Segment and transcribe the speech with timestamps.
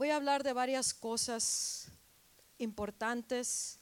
[0.00, 1.88] voy a hablar de varias cosas
[2.56, 3.78] importantes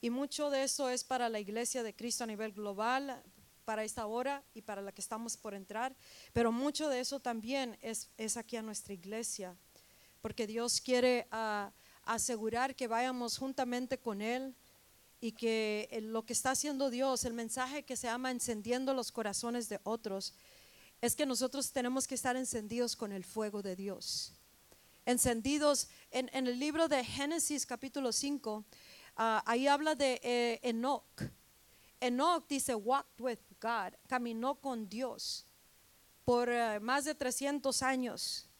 [0.00, 3.20] y mucho de eso es para la iglesia de Cristo a nivel global,
[3.64, 5.96] para esta hora y para la que estamos por entrar,
[6.32, 9.56] pero mucho de eso también es, es aquí a nuestra iglesia,
[10.20, 11.72] porque Dios quiere ah,
[12.04, 14.54] asegurar que vayamos juntamente con Él
[15.20, 19.10] y que eh, lo que está haciendo Dios, el mensaje que se llama encendiendo los
[19.10, 20.34] corazones de otros,
[21.00, 24.37] es que nosotros tenemos que estar encendidos con el fuego de Dios.
[25.08, 28.62] Encendidos en, el libro de Génesis capítulo 5,
[29.16, 31.22] ah, ahí habla de eh, Enoch.
[31.98, 35.46] Enoch dice, walked with God, caminó con Dios
[36.26, 38.50] por eh, más de 300 años.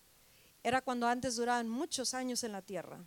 [0.62, 3.04] Era cuando antes duraban muchos años en la tierra.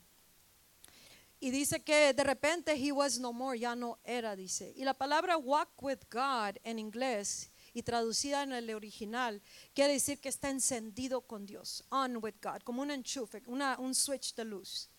[1.39, 4.71] Y dice que de repente he was no more, ya no era, dice.
[4.75, 9.41] Y la palabra walk with God en inglés y traducida en el original
[9.73, 14.35] quiere decir que está encendido con Dios, on with God, como un enchufe, un switch
[14.35, 14.89] de luz,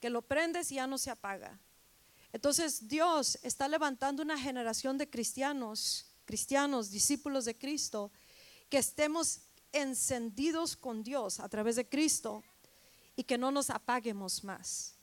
[0.00, 1.58] que lo prendes y ya no se apaga.
[2.32, 8.10] Entonces Dios está levantando una generación de cristianos, cristianos, discípulos de Cristo,
[8.68, 9.40] que estemos
[9.72, 12.42] encendidos con Dios a través de Cristo
[13.16, 14.94] y que no nos apaguemos más.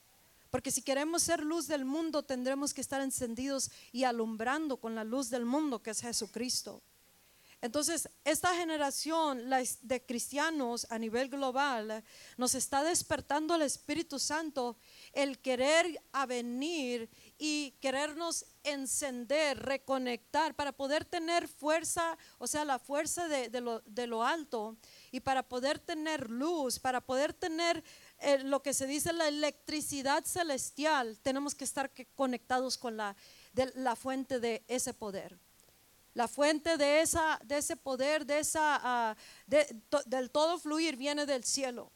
[0.52, 5.04] Porque si queremos ser luz del mundo, tendremos que estar encendidos y alumbrando con la
[5.04, 6.82] luz del mundo, que es Jesucristo.
[7.66, 9.50] Entonces, esta generación
[9.82, 12.04] de cristianos a nivel global
[12.38, 14.78] nos está despertando el Espíritu Santo
[15.14, 23.28] el querer venir y querernos encender, reconectar para poder tener fuerza, o sea, la fuerza
[23.28, 24.78] de, lo, de lo alto
[25.12, 27.84] y para poder tener luz, para poder tener
[28.20, 33.16] eh, lo que se dice la electricidad celestial, tenemos que estar conectados con la,
[33.74, 35.36] la fuente de ese poder.
[36.16, 41.44] La fuente de, esa, de ese poder, de esa, ah, del todo fluir, viene del
[41.44, 41.92] cielo.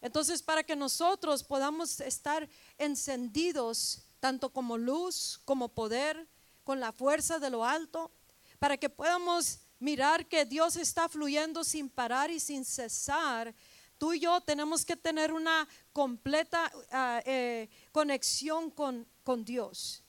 [0.00, 6.26] Entonces, para que nosotros podamos estar encendidos, tanto como luz, como poder,
[6.64, 8.10] con la fuerza de lo alto,
[8.58, 13.54] para que podamos mirar que Dios está fluyendo sin parar y sin cesar
[14.00, 20.02] Tú y yo tenemos que tener una completa ah, eh, conexión con, con Dios.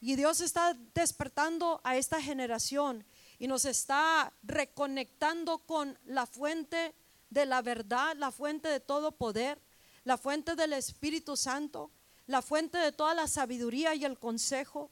[0.00, 3.04] Y Dios está despertando a esta generación
[3.38, 6.94] y nos está reconectando con la fuente
[7.30, 9.60] de la verdad, la fuente de todo poder,
[10.04, 11.90] la fuente del Espíritu Santo,
[12.26, 14.90] la fuente de toda la sabiduría y el consejo,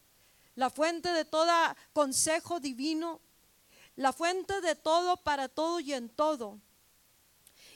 [0.55, 1.53] la fuente de todo
[1.93, 3.21] consejo divino,
[3.97, 6.59] la fuente de todo para todo y en todo.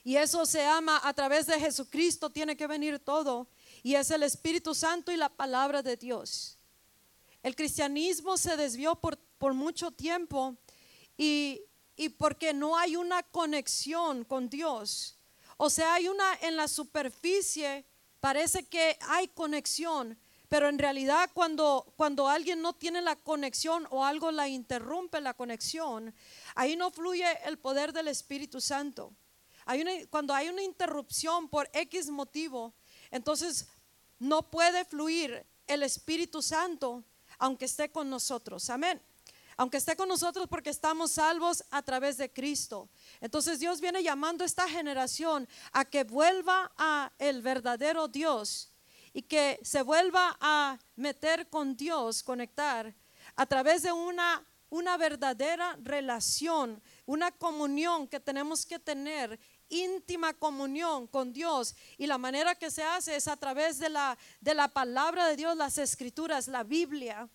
[0.04, 3.48] Y eso se ama a través de Jesucristo, tiene que venir todo.
[3.82, 6.57] Y es el Espíritu Santo y la palabra de Dios.
[7.48, 10.58] El cristianismo se desvió por, por mucho tiempo
[11.16, 11.62] y,
[11.96, 15.18] y porque no hay una conexión con Dios.
[15.56, 17.86] O sea, hay una en la superficie,
[18.20, 20.18] parece que hay conexión,
[20.50, 25.32] pero en realidad cuando, cuando alguien no tiene la conexión o algo la interrumpe la
[25.32, 26.14] conexión,
[26.54, 29.14] ahí no fluye el poder del Espíritu Santo
[30.10, 32.74] cuando hay una interrupción por X motivo,
[33.10, 33.68] entonces
[34.18, 37.04] no puede fluir el Espíritu Santo
[37.38, 38.68] aunque esté con nosotros.
[38.70, 39.00] Amén.
[39.56, 42.88] Aunque esté con nosotros porque estamos salvos a través de Cristo.
[43.20, 48.70] Entonces Dios viene llamando a esta generación a que vuelva a el verdadero Dios
[49.12, 52.94] y que se vuelva a meter con Dios, conectar
[53.34, 61.06] a través de una una verdadera relación, una comunión que tenemos que tener íntima comunión
[61.06, 64.68] con Dios y la manera que se hace es a través de la, de la
[64.68, 67.28] palabra de Dios, las escrituras, la Biblia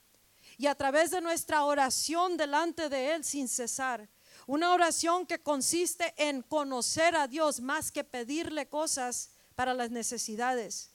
[0.57, 4.09] y a través de nuestra oración delante de Él sin cesar.
[4.45, 10.91] Una oración que consiste en conocer a Dios más que pedirle cosas para las necesidades.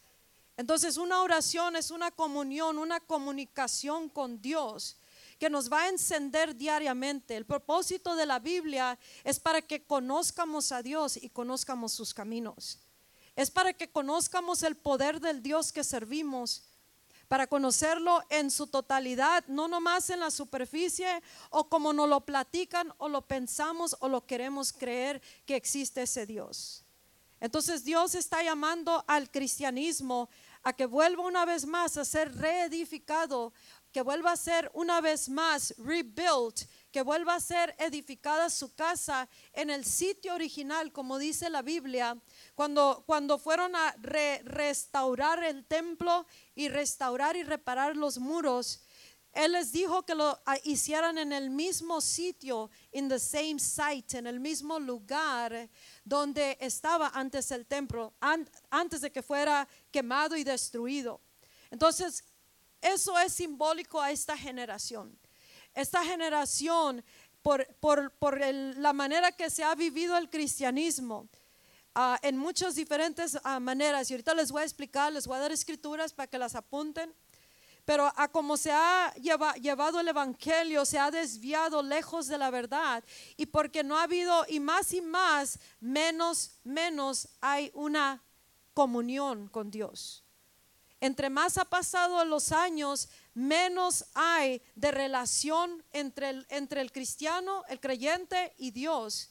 [0.56, 4.96] Entonces una oración es una comunión, una comunicación con Dios
[5.38, 7.36] que nos va a encender diariamente.
[7.36, 12.78] El propósito de la Biblia es para que conozcamos a Dios y conozcamos sus caminos.
[13.36, 16.64] Es para que conozcamos el poder del Dios que servimos,
[17.28, 22.92] para conocerlo en su totalidad, no nomás en la superficie o como nos lo platican
[22.98, 26.84] o lo pensamos o lo queremos creer que existe ese Dios.
[27.40, 30.28] Entonces Dios está llamando al cristianismo
[30.62, 33.52] a que vuelva una vez más a ser reedificado
[33.98, 39.28] que vuelva a ser una vez más rebuilt, que vuelva a ser edificada su casa
[39.52, 42.16] en el sitio original, como dice la Biblia,
[42.54, 43.96] cuando, cuando fueron a
[44.44, 46.24] restaurar el templo
[46.54, 48.84] y restaurar y reparar los muros.
[49.32, 54.16] Él les dijo que lo ah, hicieran en el mismo sitio, in the same site,
[54.16, 55.68] en el mismo lugar
[56.04, 61.20] donde estaba antes el templo, an- antes de que fuera quemado y destruido.
[61.70, 62.22] Entonces,
[62.80, 65.18] eso es simbólico a esta generación.
[65.74, 67.04] Esta generación,
[67.42, 71.28] por, por- por la manera que se ha vivido el cristianismo,
[71.94, 75.40] ah, en muchas diferentes ah, maneras, y ahorita les voy a explicar, les voy a
[75.40, 77.14] dar escrituras para que las apunten,
[77.84, 82.50] pero a como se ha lleva- llevado el Evangelio, se ha desviado lejos de la
[82.50, 83.02] verdad,
[83.36, 88.22] y porque no ha habido, y más y más, menos, menos hay una
[88.74, 90.22] comunión con Dios.
[91.00, 97.62] Entre más ha pasado los años, menos hay de relación entre el, entre el cristiano,
[97.68, 99.30] el creyente y Dios.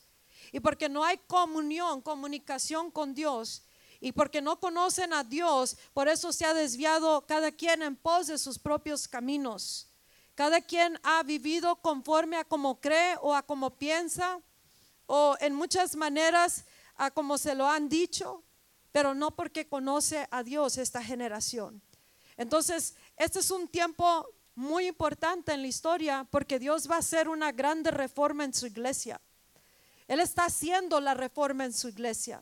[0.52, 3.64] Y porque no hay comunión, comunicación con Dios,
[4.00, 8.28] y porque no conocen a Dios, por eso se ha desviado cada quien en pos
[8.28, 9.90] de sus propios caminos.
[10.36, 14.40] Cada quien ha vivido conforme a como cree o a como piensa,
[15.08, 16.66] o en muchas maneras
[16.96, 18.44] a como se lo han dicho,
[18.92, 21.82] pero no porque conoce a Dios esta generación.
[22.38, 27.30] Entonces, este es un tiempo muy importante en la historia porque Dios va a hacer
[27.30, 29.22] una grande reforma en su iglesia.
[30.08, 32.42] Él está haciendo la reforma en su iglesia.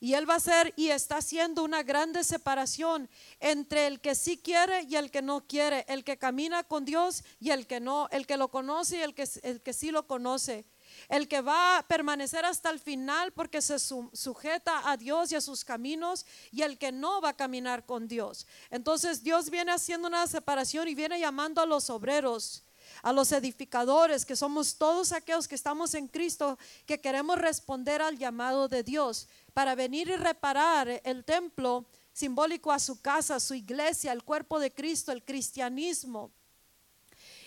[0.00, 3.10] Y Él va a hacer y está haciendo una grande separación
[3.40, 7.24] entre el que sí quiere y el que no quiere, el que camina con Dios
[7.40, 10.06] y el que no, el que lo conoce y el que, el que sí lo
[10.06, 10.64] conoce.
[11.08, 15.36] El que va a permanecer hasta el final porque se su- sujeta a Dios y
[15.36, 18.46] a sus caminos y el que no va a caminar con Dios.
[18.70, 22.64] Entonces Dios viene haciendo una separación y viene llamando a los obreros
[23.02, 28.18] a los edificadores, que somos todos aquellos que estamos en Cristo, que queremos responder al
[28.18, 34.10] llamado de Dios para venir y reparar el templo simbólico a su casa, su iglesia,
[34.10, 36.32] el cuerpo de Cristo, el cristianismo,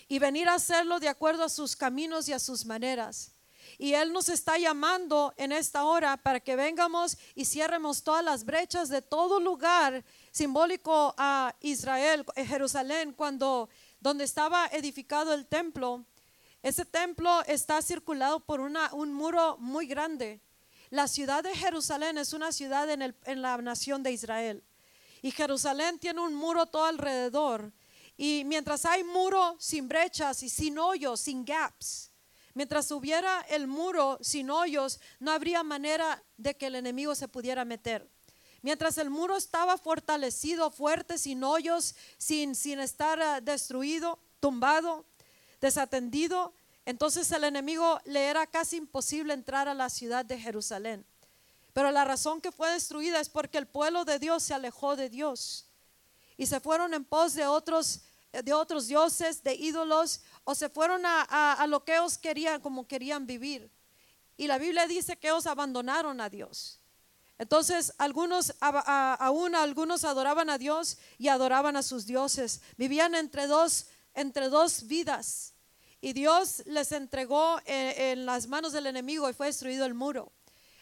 [0.08, 3.31] y venir a hacerlo de acuerdo a sus caminos y a sus maneras.
[3.78, 8.44] Y Él nos está llamando en esta hora para que vengamos y cierremos todas las
[8.44, 13.68] brechas de todo lugar simbólico a Israel, eh, Jerusalén, cuando
[14.00, 16.04] donde estaba edificado el templo.
[16.62, 20.40] Ese templo está circulado por una, un muro muy grande.
[20.90, 24.62] La ciudad de Jerusalén es una ciudad en, el- en la nación de Israel.
[25.22, 27.72] Y Jerusalén tiene un muro todo alrededor.
[28.16, 32.11] Y mientras hay muro sin brechas y sin hoyos, sin gaps,
[32.54, 37.64] mientras hubiera el muro sin hoyos, no habría manera de que el enemigo se pudiera
[37.64, 38.08] meter.
[38.62, 45.04] Mientras el muro estaba fortalecido, fuerte, sin hoyos, sin, sin estar ah, destruido, tumbado,
[45.60, 46.54] desatendido,
[46.86, 51.04] entonces el enemigo le era casi imposible entrar a la ciudad de Jerusalén.
[51.72, 55.08] Pero la razón que fue destruida es porque el pueblo de Dios se alejó de
[55.08, 55.66] Dios
[56.36, 58.02] y se fueron en pos de otros,
[58.32, 62.86] de otros dioses, de ídolos, o se fueron a, a- lo que ellos querían, como
[62.86, 63.70] querían vivir.
[64.36, 66.80] Y la Biblia dice que ellos abandonaron a Dios.
[67.38, 72.60] Entonces, algunos, a- aún algunos adoraban a Dios y adoraban a sus dioses.
[72.76, 75.54] Vivían entre dos, entre dos vidas.
[76.00, 80.32] Y Dios les entregó eh, en las manos del enemigo y fue destruido el muro.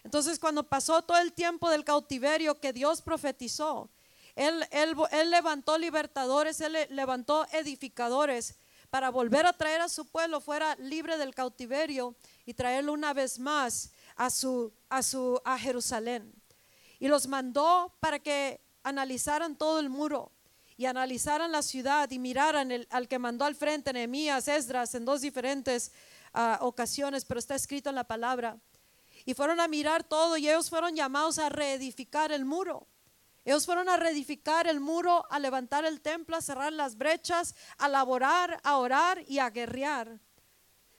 [0.05, 3.91] Entonces, cuando pasó todo el tiempo del cautiverio que Dios profetizó,
[4.35, 8.55] Él, él, él levantó libertadores, Él le- levantó edificadores
[8.91, 12.15] para volver a traer a su pueblo fuera libre del cautiverio
[12.45, 16.33] y traerlo una vez más a, su, a, su, a Jerusalén.
[16.99, 20.33] Y los mandó para que analizaran todo el muro
[20.77, 25.05] y analizaran la ciudad y miraran el- al que mandó al frente, Nehemías, Esdras, en
[25.05, 25.93] dos diferentes
[26.35, 28.59] ah, ocasiones, pero está escrito en la palabra.
[29.25, 32.87] Y fueron a mirar todo y ellos fueron llamados a reedificar el muro.
[33.45, 37.89] Ellos fueron a reedificar el muro, a levantar el templo, a cerrar las brechas, a
[37.89, 40.21] laborar, a orar y a guerrear.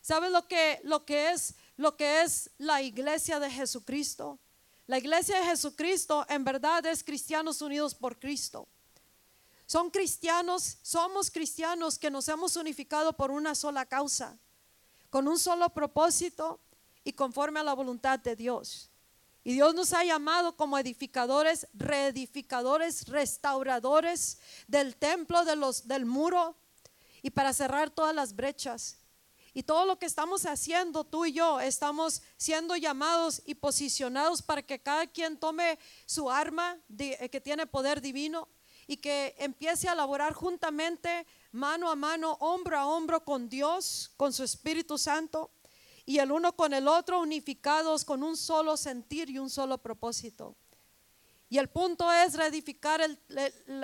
[0.02, 4.40] ¿Sabes lo que, lo que es lo que es la iglesia de Jesucristo?
[4.88, 8.68] La iglesia de Jesucristo en verdad es cristianos unidos por Cristo.
[9.66, 14.38] Son cristianos, somos cristianos que nos hemos unificado por una sola causa,
[15.10, 16.60] con un solo propósito
[17.04, 18.91] y conforme a la voluntad de Dios.
[19.44, 26.56] Y Dios nos ha llamado como edificadores, reedificadores, restauradores del templo, de los, del muro,
[27.24, 28.98] y para cerrar todas las brechas.
[29.54, 34.62] Y todo lo que estamos haciendo, tú y yo, estamos siendo llamados y posicionados para
[34.62, 38.48] que cada quien tome su arma eh, que tiene poder divino
[38.88, 44.32] y que empiece a laborar juntamente, mano a mano, hombro a hombro con Dios, con
[44.32, 45.52] su Espíritu Santo,
[46.12, 50.58] y el uno con el otro unificados con un solo sentir y un solo propósito.
[51.50, 53.18] Y el punto es reedificar el,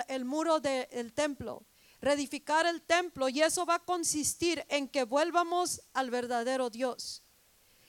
[0.08, 1.64] el- muro del templo,
[2.02, 7.22] reedificar el templo y eso va a consistir en que vuelvamos al verdadero Dios.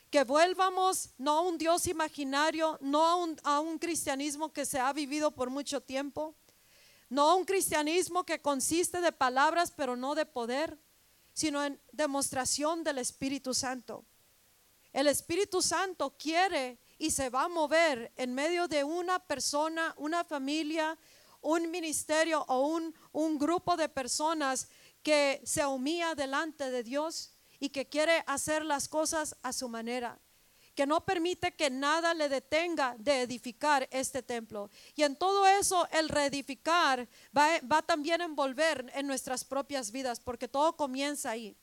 [0.09, 4.79] Que vuelvamos no a un Dios imaginario, no a un, a un cristianismo que se
[4.79, 6.33] ha vivido por mucho tiempo,
[7.09, 10.77] no a un cristianismo que consiste de palabras pero no de poder,
[11.33, 14.05] sino en demostración del Espíritu Santo.
[14.91, 20.23] El Espíritu Santo quiere y se va a mover en medio de una persona, una
[20.23, 20.97] familia,
[21.41, 24.67] un ministerio o un, un grupo de personas
[25.03, 30.19] que se humilla delante de Dios y que quiere hacer las cosas a su manera
[30.79, 34.69] que no permite que nada le detenga de edificar este templo.
[34.95, 37.05] Y en todo eso el reedificar
[37.37, 41.53] va, va, también a envolver en nuestras propias vidas, porque todo comienza ahí.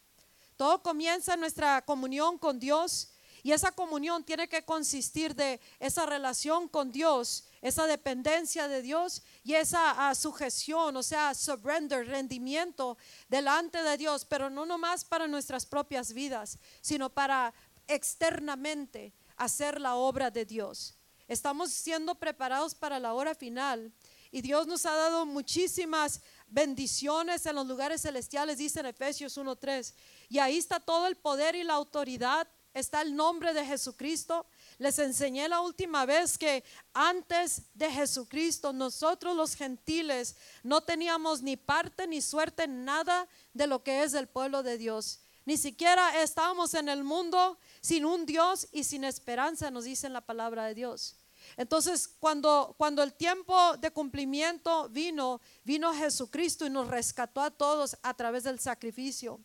[0.58, 3.08] Todo comienza en nuestra comunión con Dios
[3.46, 9.22] y esa comunión tiene que consistir de esa relación con Dios, esa dependencia de Dios
[9.44, 12.98] y esa uh, sujeción, o sea, surrender, rendimiento
[13.28, 17.54] delante de Dios, pero no nomás para nuestras propias vidas, sino para
[17.86, 20.96] externamente hacer la obra de Dios.
[21.28, 23.92] Estamos siendo preparados para la hora final
[24.32, 29.94] y Dios nos ha dado muchísimas bendiciones en los lugares celestiales, dice en Efesios 1.3.
[30.30, 32.48] Y ahí está todo el poder y la autoridad
[32.78, 34.46] está el nombre de Jesucristo.
[34.78, 41.56] Les enseñé la última vez que antes de Jesucristo nosotros los gentiles no teníamos ni
[41.56, 45.20] parte ni suerte en nada de lo que es el pueblo de Dios.
[45.46, 50.20] Ni siquiera estábamos en el mundo sin un Dios y sin esperanza, nos dice la
[50.20, 51.16] palabra de Dios.
[51.56, 57.96] Entonces, cuando, cuando el tiempo de cumplimiento vino, vino Jesucristo y nos rescató a todos
[58.02, 59.40] a través del sacrificio.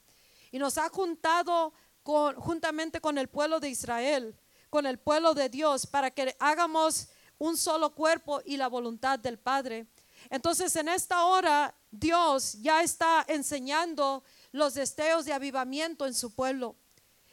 [0.52, 1.72] Y nos ha juntado
[2.04, 4.36] juntamente con el pueblo de Israel,
[4.70, 9.40] con el pueblo de Dios, para que hagamos un solo cuerpo y la voluntad del
[9.40, 9.88] Padre.
[10.30, 16.76] Entonces en esta hora Dios ya está enseñando los deseos de avivamiento en su pueblo.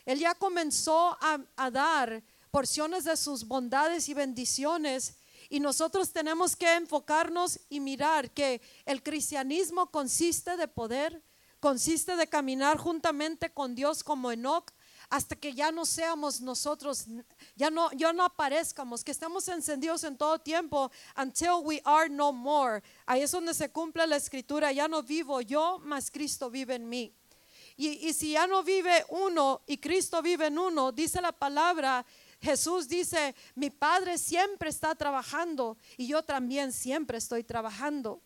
[0.07, 5.19] Él ya comenzó a, a dar porciones de sus bondades y bendiciones
[5.51, 11.23] y nosotros tenemos que enfocarnos y mirar que el cristianismo consiste de poder,
[11.61, 14.73] consiste de caminar juntamente con Dios como Enoch
[15.11, 17.07] hasta que ya no seamos nosotros,
[17.57, 22.33] ya no, ya no aparezcamos, que estemos encendidos en todo tiempo, until we are no
[22.33, 22.83] more.
[23.07, 26.89] Ahí es donde se cumple la escritura, ya no vivo yo, mas Cristo vive en
[26.89, 27.15] mí.
[27.77, 32.05] Y, y si ya no vive uno y Cristo vive en uno, dice la palabra,
[32.41, 38.21] Jesús dice, mi Padre siempre está trabajando y yo también siempre estoy trabajando.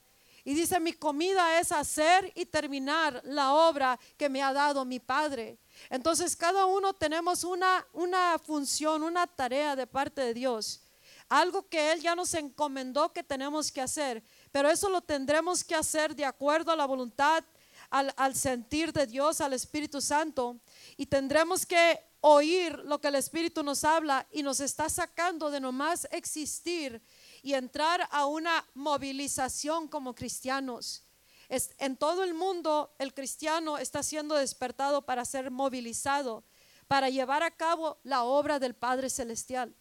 [0.45, 4.99] Y dice, mi comida es hacer y terminar la obra que me ha dado mi
[4.99, 5.59] Padre.
[5.89, 10.83] Entonces cada uno tenemos una, una función, una tarea de parte de Dios.
[11.29, 14.23] Algo que Él ya nos encomendó que tenemos que hacer.
[14.51, 17.45] Pero eso lo tendremos que hacer de acuerdo a la voluntad,
[17.89, 20.59] al, sentir de Dios, al Espíritu Santo.
[20.97, 25.61] Y tendremos que oír lo que el Espíritu nos habla y nos está sacando de
[25.61, 27.01] nomás existir
[27.43, 31.03] y entrar a una movilización como cristianos.
[31.49, 36.45] Es, en todo el mundo el cristiano está siendo despertado para ser movilizado,
[36.87, 39.75] para llevar a cabo la obra del Padre Celestial.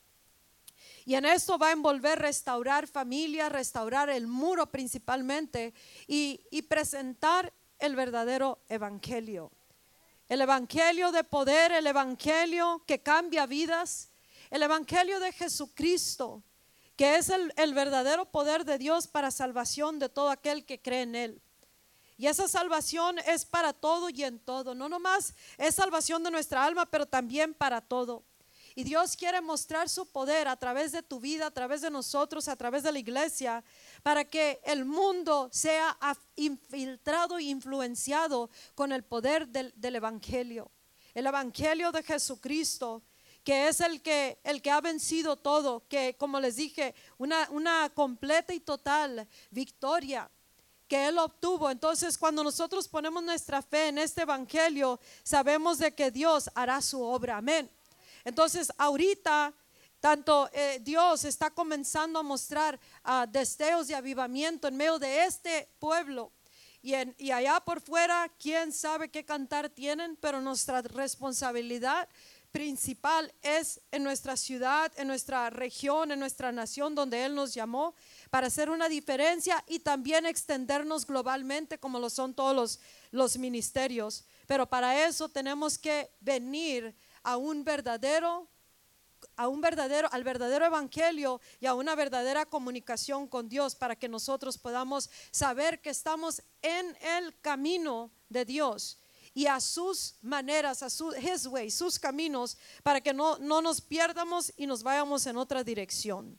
[1.06, 5.74] Y en esto va a envolver restaurar familia, restaurar el muro principalmente
[6.08, 9.52] y, y presentar el verdadero evangelio.
[10.30, 14.10] El evangelio de poder, el evangelio que cambia vidas,
[14.50, 16.44] el evangelio de Jesucristo
[16.96, 21.16] que es el, verdadero poder de Dios para salvación de todo aquel que cree en
[21.16, 21.42] Él.
[22.18, 24.76] Y esa salvación es para todo y en todo.
[24.76, 28.24] No nomás es salvación de nuestra alma, pero también para todo.
[28.76, 32.48] Y Dios quiere mostrar su poder a través de tu vida, a través de nosotros,
[32.48, 33.64] a través de la iglesia,
[34.04, 35.98] para que el mundo sea
[36.36, 40.72] infiltrado e influenciado con el poder del, del Evangelio.
[41.14, 43.02] El Evangelio de Jesucristo
[43.44, 47.90] que es el que, el que ha vencido todo, que como les dije, una, una
[47.94, 50.30] completa y total victoria
[50.92, 51.72] que Él obtuvo.
[51.72, 57.02] Entonces, cuando nosotros ponemos nuestra fe en este Evangelio, sabemos de que Dios hará su
[57.02, 57.38] obra.
[57.38, 57.72] Amén.
[58.26, 59.54] Entonces, ahorita,
[60.02, 65.70] tanto eh, Dios está comenzando a mostrar uh, deseos de avivamiento en medio de este
[65.80, 66.34] pueblo.
[66.82, 72.10] Y, en, y allá por fuera, quién sabe qué cantar tienen, pero nuestra responsabilidad
[72.52, 77.96] principal es en nuestra ciudad, en nuestra región, en nuestra nación donde Él nos llamó
[78.30, 82.80] para hacer una diferencia y también extendernos globalmente como lo son todos los,
[83.12, 84.26] los ministerios.
[84.48, 86.94] Pero para eso tenemos que venir
[87.24, 88.48] a un verdadero
[89.36, 94.10] a un verdadero, al verdadero evangelio y a una verdadera comunicación con Dios para que
[94.10, 98.98] nosotros podamos saber que estamos en el camino de Dios
[99.34, 103.82] y a sus maneras, a su his way, sus caminos, para que no, no nos
[103.82, 106.38] pierdamos y nos vayamos en otra dirección.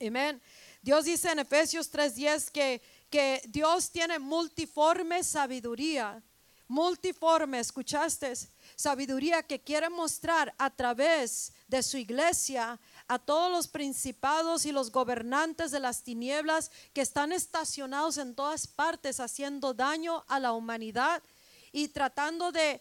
[0.00, 0.40] Amén.
[0.82, 6.22] Dios dice en Efesios 3:10 que, que Dios tiene multiforme sabiduría.
[6.68, 8.32] Multiforme, ¿escuchaste?
[8.76, 14.92] Sabiduría que quiere mostrar a través de su iglesia a todos los principados y los
[14.92, 21.24] gobernantes de las tinieblas que están estacionados en todas partes haciendo daño a la humanidad
[21.72, 22.80] y tratando de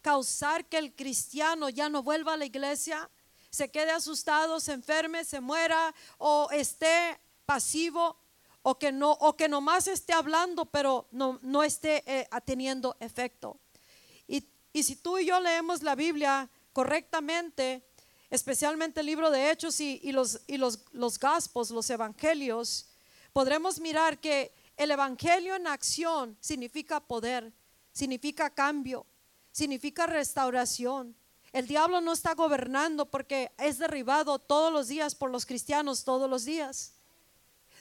[0.00, 3.10] causar que el cristiano ya no vuelva a la iglesia,
[3.50, 8.16] se quede asustado, se enferme, se muera o esté pasivo
[8.62, 13.58] o que no o que nomás esté hablando pero no, no esté eh, teniendo efecto.
[14.28, 17.82] Y, y si tú y yo leemos la Biblia correctamente,
[18.30, 22.86] especialmente el libro de Hechos y, y los, y los, los Gaspos, los Evangelios,
[23.32, 27.52] podremos mirar que el Evangelio en acción significa poder,
[28.00, 29.04] significa cambio,
[29.52, 31.14] significa restauración.
[31.52, 36.30] El diablo no está gobernando porque es derribado todos los días por los cristianos, todos
[36.30, 36.94] los días.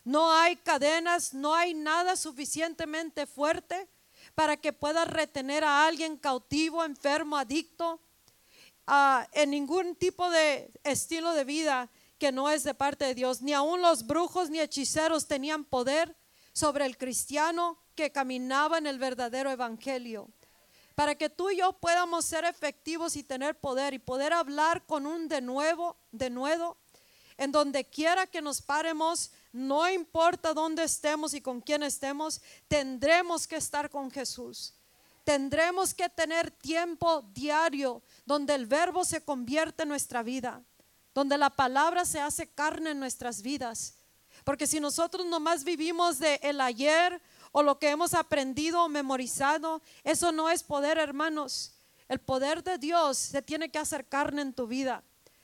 [0.04, 3.88] No hay cadenas, no hay nada suficientemente fuerte
[4.36, 8.02] para que pueda retener a alguien cautivo, enfermo, adicto,
[9.32, 13.42] en ningún tipo de estilo de vida que no es de parte de Dios.
[13.42, 16.14] Ni aun los brujos ni hechiceros tenían poder
[16.52, 20.30] sobre el cristiano que caminaba en el verdadero evangelio.
[20.96, 25.06] Para que tú y yo podamos ser efectivos y tener poder y poder hablar con
[25.06, 26.78] un de nuevo, de nuevo,
[27.38, 33.48] en donde quiera que nos paremos, no importa dónde estemos y con quién estemos, tendremos
[33.48, 34.74] que estar con Jesús.
[35.26, 40.64] Tendremos que tener tiempo diario donde el verbo se convierte en nuestra vida,
[41.14, 43.96] donde la palabra se hace carne en nuestras vidas.
[44.46, 49.82] Porque si nosotros nomás vivimos de el ayer o lo que hemos aprendido o memorizado,
[50.04, 51.74] eso no es poder, hermanos.
[52.08, 55.04] El poder de Dios se tiene que hacer carne en tu vida.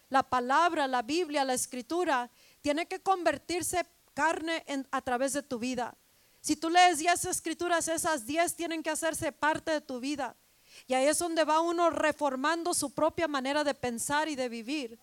[0.09, 2.29] La palabra, la Biblia, la escritura,
[2.61, 5.95] tiene que convertirse carne a través de tu vida.
[6.41, 10.35] Si tú lees 10 escrituras, esas 10 tienen que hacerse parte de tu vida.
[10.87, 14.99] Y ahí es donde va uno reformando su propia manera de pensar y de vivir.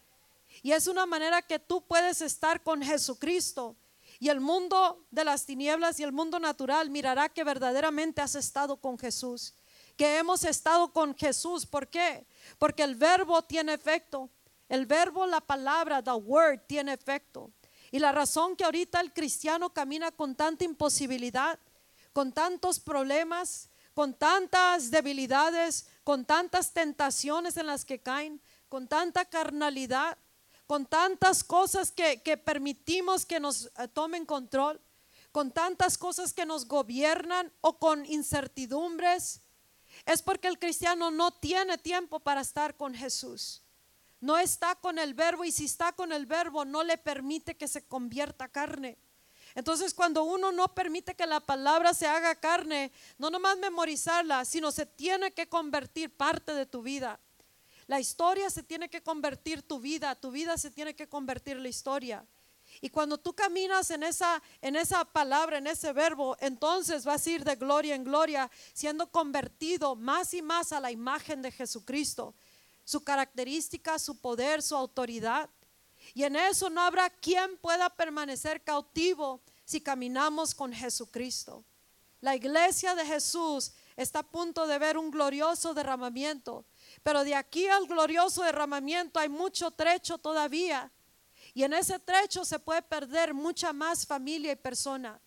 [0.63, 3.77] Y es una manera que tú puedes estar con Jesucristo
[4.23, 8.77] y el mundo de las tinieblas y el mundo natural mirará que verdaderamente has estado
[8.77, 9.53] con Jesús,
[9.97, 11.67] que hemos estado con Jesús.
[11.67, 12.25] ¿Por qué?
[12.57, 14.31] Porque el verbo tiene efecto.
[14.69, 17.51] El verbo, la palabra, the word, tiene efecto.
[17.91, 21.59] Y la razón que ahorita el cristiano camina con tanta imposibilidad,
[22.13, 29.25] con tantos problemas, con tantas debilidades, con tantas tentaciones en las que caen, con tanta
[29.25, 30.17] carnalidad,
[30.73, 34.81] con tantas cosas que, permitimos que nos eh, tomen control,
[35.31, 39.43] con tantas cosas que nos gobiernan o con incertidumbres,
[40.07, 43.61] es porque el cristiano no tiene tiempo para estar con Jesús.
[44.19, 47.69] No está con el verbo y si está con el verbo no le permite que
[47.69, 48.97] se convierta carne.
[49.55, 54.73] Entonces cuando uno no permite que la palabra se haga carne, no nomás memorizarla, sino
[54.73, 57.21] se tiene que convertir parte de tu vida.
[57.93, 61.69] La historia se tiene que convertir tu vida, tu vida se tiene que convertir la
[61.69, 62.25] historia.
[62.81, 67.31] Y cuando tú caminas en esa, en esa palabra, en ese verbo, entonces vas a
[67.31, 72.35] ir de gloria en gloria, siendo convertido más y más a la imagen de Jesucristo,
[72.83, 75.51] su característica, su poder, su autoridad.
[76.15, 81.63] Y en eso no habrá quien pueda permanecer cautivo si caminamos con Jesucristo.
[82.23, 86.65] La iglesia de Jesús está a punto de ver un glorioso derramamiento
[87.03, 90.91] pero de aquí al glorioso derramamiento hay mucho trecho todavía.
[91.55, 95.21] Y en ese trecho se puede perder mucha más familia y persona.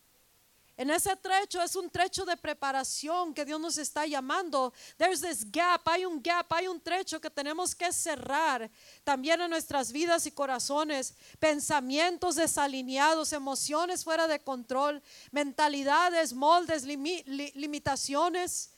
[0.77, 4.73] En ese trecho es un trecho de preparación que Dios nos está llamando.
[4.97, 8.69] There's this gap, hay un gap, hay un trecho que tenemos que cerrar
[9.05, 11.13] también en nuestras vidas y corazones.
[11.39, 18.74] Pensamientos desalineados, emociones fuera de control, mentalidades, moldes, limitaciones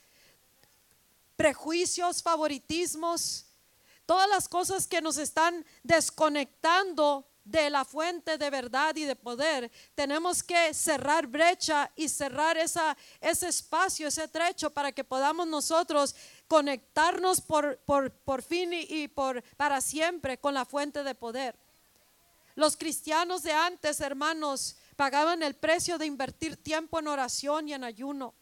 [1.38, 3.46] prejuicios, favoritismos,
[4.06, 9.72] todas las cosas que nos están desconectando de la fuente de verdad y de poder,
[9.96, 16.14] tenemos que cerrar brecha y cerrar esa, ese espacio, ese trecho para que podamos nosotros
[16.48, 21.56] conectarnos por, por, fin y, y por, para siempre con la fuente de poder.
[22.56, 27.84] Los cristianos de antes, hermanos, pagaban el precio de invertir tiempo en oración y en
[27.84, 28.34] ayuno.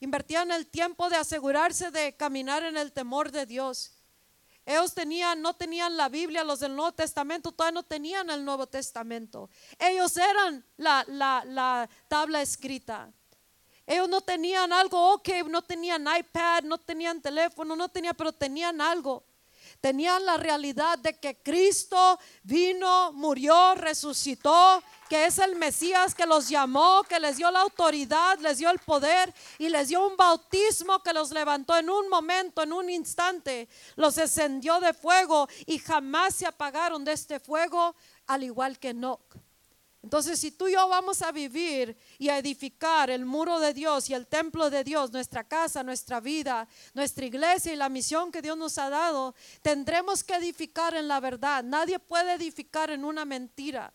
[0.00, 3.92] Invertían el tiempo de asegurarse de caminar en el temor de Dios.
[4.66, 8.66] Ellos tenían, no tenían la Biblia, los del Nuevo Testamento todavía no tenían el Nuevo
[8.66, 9.50] Testamento.
[9.78, 13.12] Ellos eran la, la, la tabla escrita.
[13.86, 18.80] Ellos no tenían algo, ok, no tenían iPad, no tenían teléfono, no tenían, pero tenían
[18.80, 19.22] algo.
[19.84, 26.48] Tenían la realidad de que Cristo vino, murió, resucitó, que es el Mesías que los
[26.48, 31.02] llamó, que les dio la autoridad, les dio el poder y les dio un bautismo
[31.02, 36.36] que los levantó en un momento, en un instante, los encendió de fuego y jamás
[36.36, 37.94] se apagaron de este fuego,
[38.26, 39.43] al igual que Enoch.
[40.04, 44.10] Entonces, si tú y yo vamos a vivir y a edificar el muro de Dios
[44.10, 48.42] y el templo de Dios, nuestra casa, nuestra vida, nuestra iglesia y la misión que
[48.42, 51.64] Dios nos ha dado, tendremos que edificar en la verdad.
[51.64, 53.94] Nadie puede edificar en una mentira.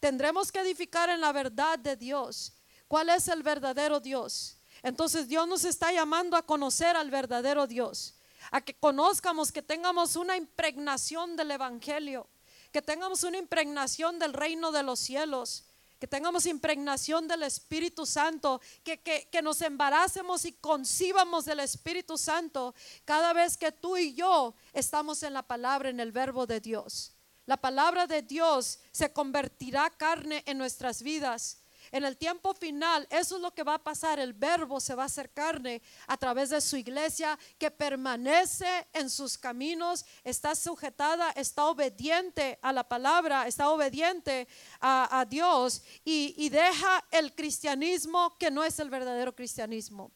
[0.00, 2.54] Tendremos que edificar en la verdad de Dios.
[2.88, 4.56] ¿Cuál es el verdadero Dios?
[4.82, 8.14] Entonces Dios nos está llamando a conocer al verdadero Dios,
[8.50, 12.26] a que conozcamos, que tengamos una impregnación del Evangelio
[12.72, 15.64] que tengamos una impregnación del reino de los cielos,
[15.98, 22.74] que tengamos impregnación del Espíritu Santo, que, que, nos embaracemos y concibamos del Espíritu Santo
[23.04, 27.12] cada vez que tú y yo estamos en la palabra, en el verbo de Dios.
[27.44, 31.58] La palabra de Dios se convertirá carne en nuestras vidas
[31.92, 34.18] en el tiempo final, eso es lo que va a pasar.
[34.18, 39.10] El verbo se va a hacer carne a través de su iglesia que permanece en
[39.10, 44.46] sus caminos, está sujetada, está obediente a la palabra, está obediente
[44.80, 50.12] a, Dios y, y deja el cristianismo que no es el verdadero cristianismo.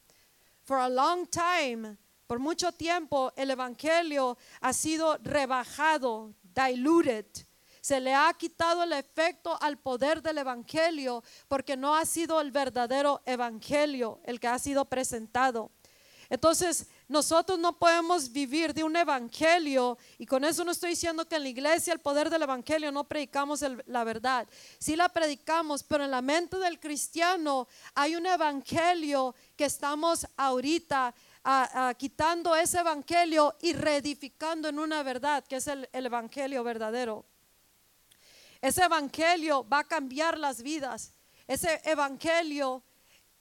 [0.65, 7.27] For a long time, por mucho tiempo, el evangelio ha sido rebajado, diluted
[7.85, 12.51] se le ha quitado el efecto al poder del Evangelio porque no ha sido el
[12.51, 15.71] verdadero Evangelio el que ha sido presentado.
[16.31, 21.37] Entonces, nosotros no podemos vivir de un evangelio, y con eso no estoy diciendo que
[21.37, 24.49] en la iglesia el poder del evangelio no predicamos la verdad.
[24.79, 31.15] Sí la predicamos, pero en la mente del cristiano hay un evangelio que estamos ahorita
[31.99, 37.27] quitando ese evangelio y reedificando en una verdad, que es el evangelio verdadero.
[38.65, 41.13] Ese evangelio va a cambiar las vidas.
[41.47, 42.83] Ese evangelio,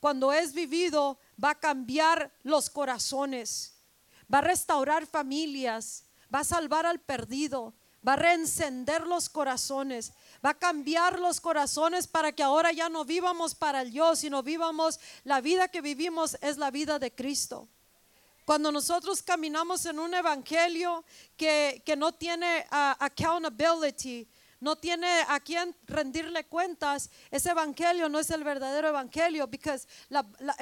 [0.01, 3.73] cuando es vivido, va a cambiar los corazones.
[4.31, 6.03] Va a restaurar familias.
[6.33, 7.73] Va a salvar al perdido.
[8.05, 10.11] Va a reencender los corazones.
[10.45, 14.99] Va a cambiar los corazones para que ahora ya no vivamos para el sino vivamos
[15.23, 17.69] la vida que vivimos es la vida de Cristo.
[18.43, 21.05] Cuando nosotros caminamos en un evangelio
[21.37, 24.27] que, no tiene uh, accountability,
[24.63, 29.77] no tiene a quien rendirle cuentas, ese evangelio no es el verdadero evangelio, porque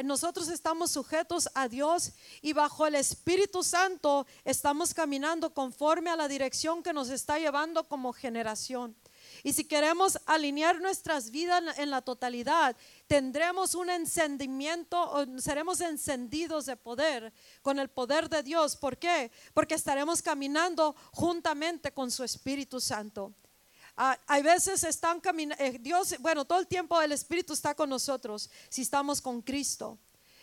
[0.04, 6.28] nosotros estamos sujetos a Dios y bajo el Espíritu Santo estamos caminando conforme a la
[6.28, 8.96] dirección que nos está llevando como generación.
[9.44, 16.76] Y si queremos alinear nuestras vidas en la totalidad, tendremos un encendimiento, seremos encendidos de
[16.76, 18.76] poder, con el poder de Dios.
[18.76, 19.32] ¿Por qué?
[19.54, 23.36] Porque estaremos caminando juntamente con su Espíritu Santo.
[23.98, 27.90] Ah, hay veces están caminando, eh, Dios, bueno, todo el tiempo el Espíritu está con
[27.90, 29.98] nosotros si estamos con Cristo.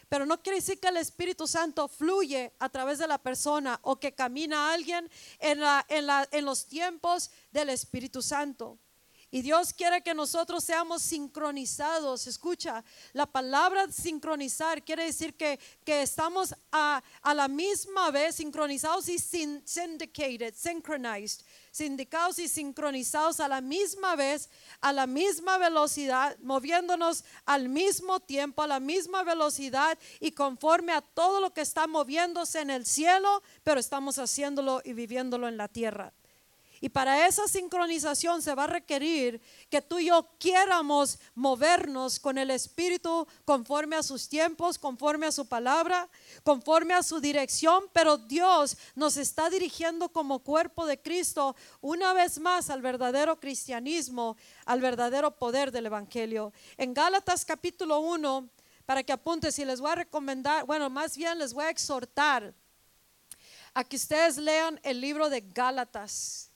[0.08, 4.00] Pero no quiere decir que el Espíritu Santo fluye a través de la persona o
[4.00, 8.78] que camina alguien en, la, en, la, en los tiempos del Espíritu Santo.
[9.30, 12.26] Y Dios quiere que nosotros seamos sincronizados.
[12.26, 12.82] Escucha,
[13.12, 19.18] la palabra sincronizar quiere decir que, que estamos a, a, la misma vez sincronizados y
[19.18, 21.42] syndicated, synchronized,
[21.78, 28.62] sindicados y sincronizados a la misma vez, a la misma velocidad, moviéndonos al mismo tiempo,
[28.62, 33.42] a la misma velocidad y conforme a todo lo que está moviéndose en el cielo,
[33.62, 36.12] pero estamos haciéndolo y viviéndolo en la tierra.
[36.80, 42.38] Y para esa sincronización se va a requerir que tú y yo quieramos movernos con
[42.38, 46.08] el Espíritu conforme a sus tiempos, conforme a su palabra,
[46.44, 52.38] conforme a su dirección, pero Dios nos está dirigiendo como cuerpo de Cristo una vez
[52.38, 56.52] más al verdadero cristianismo, al verdadero poder del Evangelio.
[56.76, 58.48] En Gálatas capítulo 1,
[58.86, 62.54] para que apuntes si les voy a recomendar, bueno, más bien les voy a exhortar
[63.74, 66.47] a que ustedes lean el libro de Gálatas.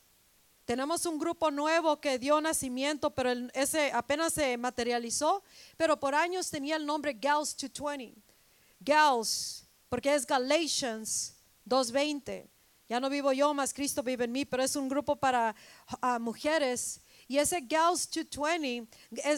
[0.64, 5.42] Tenemos un grupo nuevo que dio nacimiento, pero ese apenas se materializó,
[5.77, 8.22] pero por años tenía el nombre Gals 220.
[8.79, 12.48] Gals, porque es Galatians 220.
[12.88, 15.55] Ya no vivo yo, más Cristo vive en mí, pero es un grupo para
[16.20, 17.01] mujeres.
[17.27, 18.88] Y ese Gals 220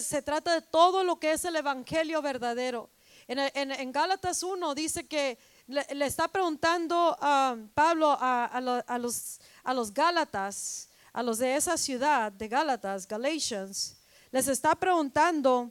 [0.00, 2.90] se trata de todo lo que es el evangelio verdadero.
[3.26, 8.98] En, en, en Gálatas 1 dice que le, está preguntando a Pablo a, a a
[8.98, 13.96] los, a los Gálatas, a los de esa ciudad de Gálatas, Galatians,
[14.32, 15.70] les está preguntando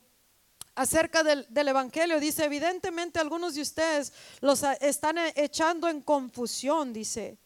[0.73, 2.17] acerca del, del Evangelio.
[2.19, 7.37] Dice, evidentemente algunos de ustedes los están e- echando en confusión, dice,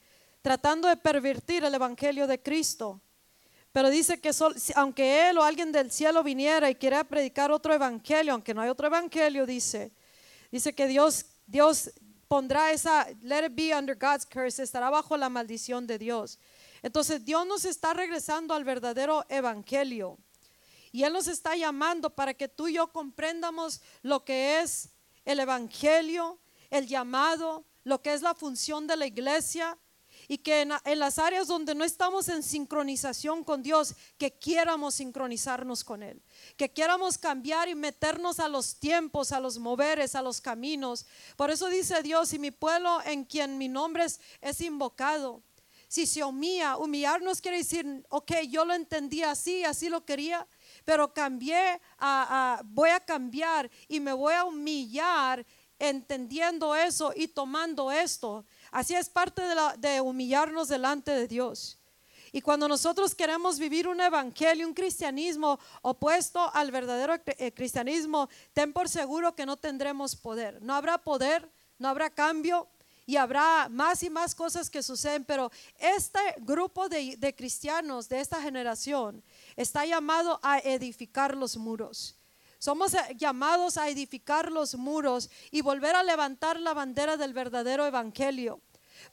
[0.44, 3.02] tratando de pervertir el Evangelio de Cristo.
[3.72, 4.32] Pero dice que
[4.76, 8.70] aunque él o alguien del cielo viniera y quiera predicar otro evangelio, aunque no hay
[8.70, 9.92] otro evangelio, dice,
[10.52, 11.92] dice que Dios, Dios
[12.28, 16.40] pondrá esa, let it be under God's curse, estará bajo la maldición de Dios.
[16.88, 20.18] Entonces Dios nos está regresando al verdadero evangelio.
[20.94, 24.92] Y Él nos está llamando para que tú y yo comprendamos lo que es
[25.26, 29.78] el Evangelio, el llamado, lo que es la función de la iglesia.
[30.30, 35.84] Y que en, las áreas donde no estamos en sincronización con Dios, que quieramos sincronizarnos
[35.84, 36.24] con Él.
[36.56, 41.06] Que quieramos cambiar y meternos a los tiempos, a los moveres, a los caminos.
[41.36, 45.44] Por eso dice Dios, y mi pueblo en quien mi nombre es invocado.
[45.88, 50.46] Si se humilla, humillarnos quiere decir, ok, yo lo entendí así, así lo quería,
[50.84, 55.46] pero cambié, a, voy a cambiar y me voy a humillar
[55.80, 58.46] entendiendo eso y tomando esto.
[58.72, 61.80] Así es parte de, de humillarnos delante de Dios.
[62.34, 68.74] Y cuando nosotros queremos vivir un evangelio, un cristianismo opuesto al verdadero eh, cristianismo, ten
[68.74, 70.62] por seguro que no tendremos poder.
[70.62, 72.68] No habrá poder, no habrá cambio
[73.08, 78.42] y habrá más y más cosas que suceden, pero este grupo de, cristianos de esta
[78.42, 79.24] generación
[79.56, 82.18] está llamado a edificar los muros.
[82.60, 87.86] Somos eh, llamados a edificar los muros y volver a levantar la bandera del verdadero
[87.86, 88.60] evangelio.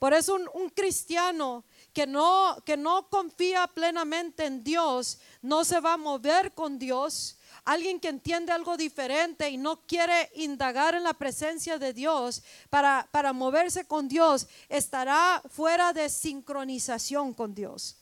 [0.01, 5.79] Por eso un, un cristiano que no, que no confía plenamente en Dios no se
[5.79, 7.39] va a mover con Dios.
[7.65, 13.09] Alguien que entiende algo diferente y no quiere indagar en la presencia de Dios para,
[13.11, 17.97] para moverse con Dios estará fuera de sincronización con Dios.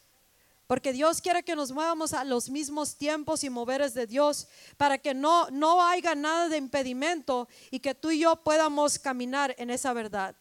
[0.67, 4.99] Porque Dios quiere que nos muevamos a los mismos tiempos y moveres de Dios para
[4.99, 9.71] que no, no haya nada de impedimento y que tú y yo podamos caminar en
[9.71, 10.35] esa verdad.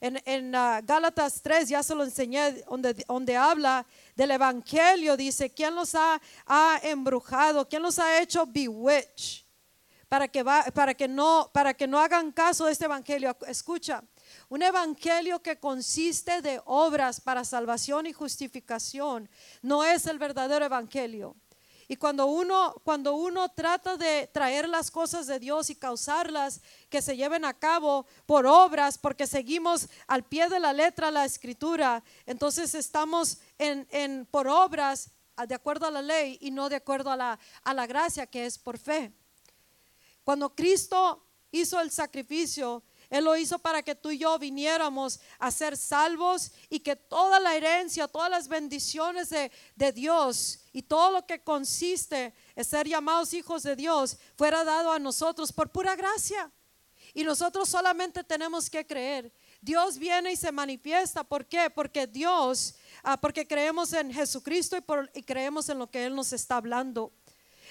[0.00, 3.84] En, en ah, Gálatas 3 ya se lo enseñé, donde, donde habla
[4.14, 7.68] del Evangelio, dice, ¿quién los ha, ha embrujado?
[7.68, 9.44] ¿Quién los ha hecho bewitch?
[10.08, 13.36] Para que, va, para, que no, para que no hagan caso de este Evangelio.
[13.46, 14.02] Escucha,
[14.48, 19.28] un Evangelio que consiste de obras para salvación y justificación
[19.62, 21.36] no es el verdadero Evangelio.
[21.90, 27.00] Y cuando uno, cuando uno trata de traer las cosas de Dios y causarlas que
[27.00, 32.04] se lleven a cabo por obras, porque seguimos al pie de la letra la escritura,
[32.26, 35.10] entonces estamos en, en- por obras
[35.46, 38.44] de acuerdo a la ley y no de acuerdo a la, a la gracia que
[38.44, 39.10] es por fe.
[40.24, 45.50] Cuando Cristo hizo el sacrificio, Él lo hizo para que tú y yo viniéramos a
[45.50, 51.12] ser salvos y que toda la herencia, todas las bendiciones de, de Dios y todo
[51.12, 55.96] lo que consiste en ser llamados hijos de Dios fuera dado a nosotros por pura
[55.96, 56.52] gracia.
[57.14, 59.32] Y nosotros solamente tenemos que creer.
[59.60, 61.24] Dios viene y se manifiesta.
[61.24, 61.70] ¿Por qué?
[61.70, 64.76] Porque Dios, ah, porque creemos en Jesucristo
[65.14, 67.12] y, creemos en lo que Él nos está hablando.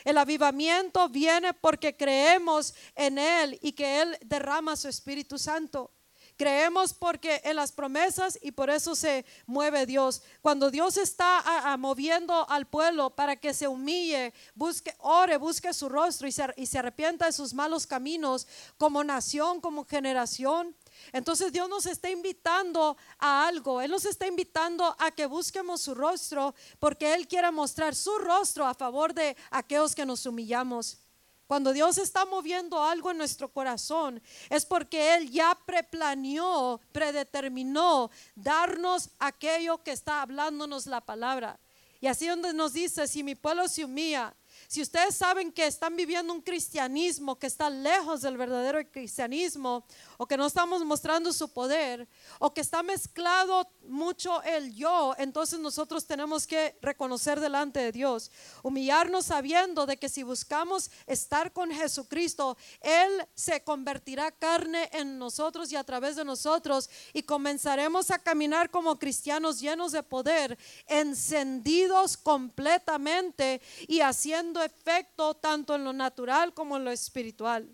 [0.04, 5.92] El avivamiento viene porque creemos en Él y que Él derrama su Espíritu Santo.
[6.38, 10.22] Creemos porque en las promesas y por eso se mueve Dios.
[10.42, 15.90] Cuando Dios está a- moviendo al pueblo para que se humille, busque, ore, busque su
[15.90, 18.46] rostro y se, y se arrepienta de sus malos caminos
[18.78, 20.76] como nación, como generación.
[21.12, 23.82] Entonces Dios nos está invitando a algo.
[23.82, 28.66] Él nos está invitando a que busquemos su rostro porque Él quiere mostrar su rostro
[28.66, 31.00] a favor de aquellos que nos humillamos.
[31.48, 39.10] Cuando Dios está moviendo algo en nuestro corazón, es porque Él ya preplaneó, predeterminó darnos
[39.18, 41.58] aquello que está hablándonos la palabra.
[42.02, 44.36] Y así donde nos dice, si mi pueblo se humilla,
[44.68, 49.86] si ustedes saben que están viviendo un cristianismo que está lejos del verdadero cristianismo,
[50.18, 52.06] o que no estamos mostrando su poder,
[52.40, 58.30] o que está mezclado mucho el yo, entonces nosotros tenemos que reconocer delante de Dios,
[58.62, 65.72] humillarnos sabiendo de que si buscamos estar con Jesucristo, Él se convertirá carne en nosotros
[65.72, 72.18] y a través de nosotros, y comenzaremos a caminar como cristianos llenos de poder, encendidos
[72.18, 77.70] completamente y haciendo efecto tanto en lo natural como en lo espiritual.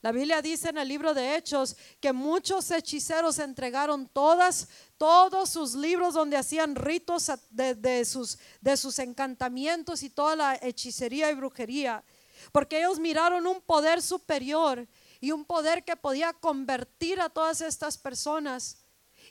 [0.00, 5.74] La Biblia dice en el libro de Hechos que muchos hechiceros entregaron todas, todos sus
[5.74, 11.34] libros donde hacían ritos de, de sus, de sus encantamientos y toda la hechicería y
[11.34, 12.04] brujería,
[12.52, 14.86] porque ellos miraron un poder superior
[15.20, 18.78] y un poder que podía convertir a todas estas personas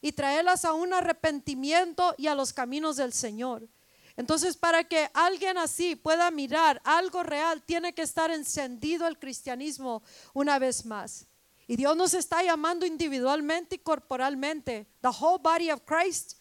[0.01, 3.69] y traerlas a un arrepentimiento y a los caminos del Señor.
[4.17, 10.01] Entonces, para que alguien así pueda mirar algo real, tiene que estar encendido el cristianismo
[10.33, 11.27] una vez más.
[11.67, 16.39] Y Dios nos está llamando individualmente y corporalmente, the whole body of Christ,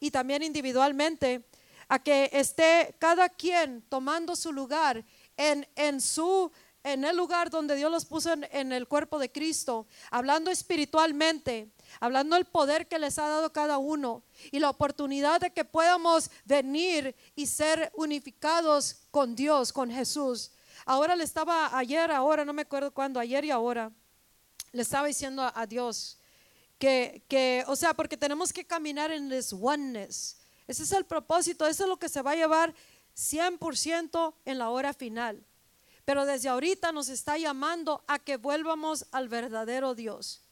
[0.00, 1.46] y también individualmente,
[1.88, 5.04] a que esté cada quien tomando su lugar
[5.36, 6.50] en, en su
[6.84, 11.70] en el lugar donde Dios los puso en, en, el cuerpo de Cristo, hablando espiritualmente,
[12.00, 16.30] hablando del poder que les ha dado cada uno y la oportunidad de que podamos
[16.44, 20.52] venir y ser unificados con Dios, con Jesús.
[20.84, 23.90] Ahora le estaba, ayer, ahora, no me acuerdo cuándo, ayer y ahora,
[24.72, 26.18] le estaba diciendo a, Dios
[26.78, 30.38] que, que, o sea, porque tenemos que caminar en this oneness.
[30.66, 32.74] Ese es el propósito, eso es lo que se va a llevar
[33.16, 35.44] 100% en la hora final.
[36.04, 40.43] Pero desde ahorita nos está llamando a que vuelvamos al verdadero Dios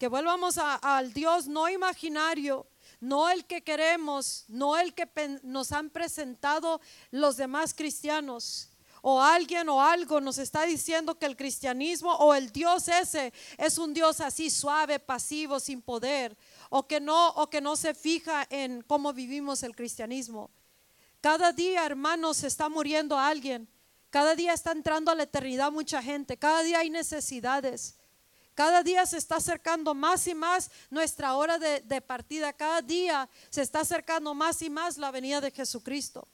[0.00, 2.66] que volvamos al Dios no imaginario,
[3.00, 5.06] no el que queremos, no el que
[5.42, 8.70] nos han presentado los demás cristianos.
[9.02, 13.76] O alguien o algo nos está diciendo que el cristianismo o el Dios ese es
[13.76, 16.34] un Dios así suave, pasivo, sin poder,
[16.70, 20.50] o que no o que no se fija en cómo vivimos el cristianismo.
[21.20, 23.68] Cada día, hermanos, se está muriendo alguien.
[24.08, 26.38] Cada día está entrando a la eternidad mucha gente.
[26.38, 27.99] Cada día hay necesidades.
[28.54, 32.52] Cada día se está acercando más y más nuestra hora de, partida.
[32.52, 36.28] Cada día se está acercando más y más la venida de Jesucristo.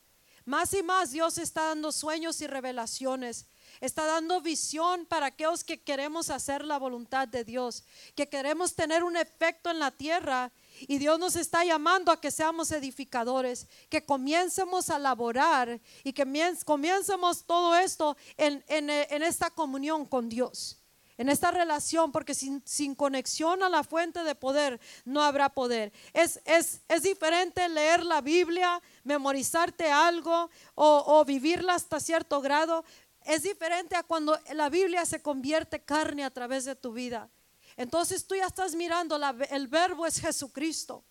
[0.45, 3.47] Más y más Dios está dando sueños y revelaciones.
[3.81, 9.03] Está dando visión para aquellos que queremos hacer la voluntad de Dios, que queremos tener
[9.05, 10.53] un efecto en la tierra.
[10.81, 16.25] Y Dios nos está llamando a que seamos edificadores, que comiencemos a laborar y que
[16.65, 20.79] comiencemos todo esto en, esta comunión con Dios
[21.19, 25.93] en esta relación, porque sin, conexión a la fuente de poder no habrá poder.
[26.13, 32.85] Es, es, diferente leer la Biblia, memorizarte algo o, o, vivirla hasta cierto grado.
[33.25, 37.29] Es diferente a cuando la Biblia se convierte carne a través de tu vida.
[37.77, 39.19] Entonces tú ya estás mirando,
[39.51, 41.05] el verbo es Jesucristo.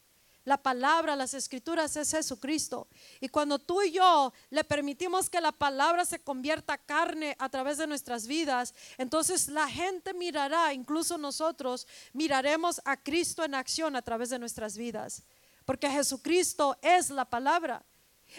[0.45, 2.87] La palabra, las escrituras es Jesucristo.
[3.19, 7.79] Y cuando tú y yo le permitimos que la palabra se convierta carne a través
[7.79, 14.03] de nuestras vidas, entonces la gente mirará, incluso nosotros miraremos a Cristo en acción a
[14.03, 15.23] través de nuestras vidas.
[15.65, 17.83] Porque Jesucristo es la palabra.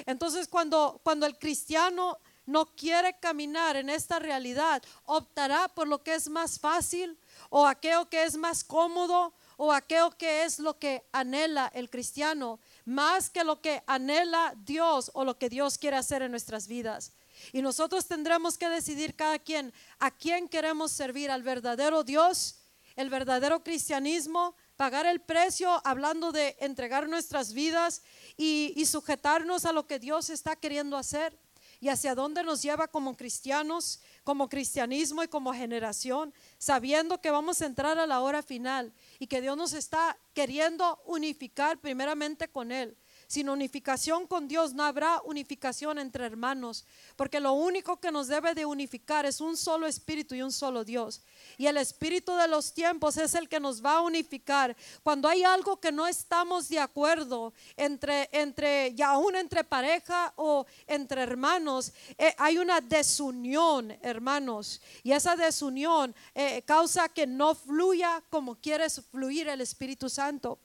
[0.07, 6.15] Entonces cuando, cuando el cristiano no quiere caminar en esta realidad, optará por lo que
[6.15, 7.19] es más fácil
[7.51, 12.61] o aquello que es más cómodo o aquello que es lo que anhela el cristiano,
[12.85, 17.13] más que lo que anhela Dios o lo que Dios quiere hacer en nuestras vidas.
[17.53, 22.61] Y nosotros tendremos que decidir cada quien a quién queremos servir, al verdadero Dios,
[22.97, 28.03] el verdadero cristianismo, pagar el precio hablando de entregar nuestras vidas
[28.37, 31.39] y, y sujetarnos a lo que Dios está queriendo hacer
[31.81, 37.63] y hacia dónde nos lleva como cristianos, como cristianismo y como generación, sabiendo que vamos
[37.63, 42.73] a entrar a la hora final y que Dios nos está queriendo unificar primeramente con
[42.73, 42.97] Él.
[43.27, 46.85] Sin unificación con Dios no habrá unificación entre hermanos,
[47.17, 50.85] porque lo único que nos debe de unificar es un solo espíritu y un solo
[50.85, 51.23] Dios.
[51.59, 54.77] Y el espíritu de los tiempos es el que nos va a unificar.
[55.03, 60.67] Cuando hay algo que no estamos de acuerdo entre, entre ya aún entre pareja o
[60.87, 64.81] entre hermanos, eh, hay una desunión, hermanos.
[65.03, 70.59] Y esa desunión eh, causa que no fluya como quiere fluir el Espíritu Santo.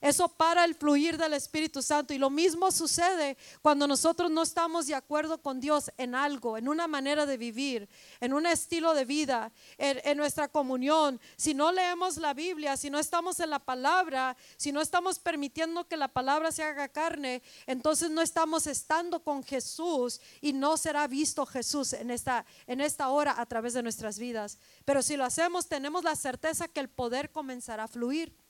[0.00, 2.14] Eso para el fluir del Espíritu Santo.
[2.14, 6.68] Y lo mismo sucede cuando nosotros no estamos de acuerdo con Dios en algo, en
[6.68, 7.88] una manera de vivir,
[8.20, 11.20] en un estilo de vida, en, nuestra comunión.
[11.36, 15.86] Si no leemos la Biblia, si no estamos en la palabra, si no estamos permitiendo
[15.86, 21.06] que la palabra se haga carne, entonces no estamos estando con Jesús y no será
[21.06, 24.58] visto Jesús en esta, en esta hora a través de nuestras vidas.
[24.84, 28.47] Pero si lo hacemos, tenemos la certeza que el poder comenzará a fluir.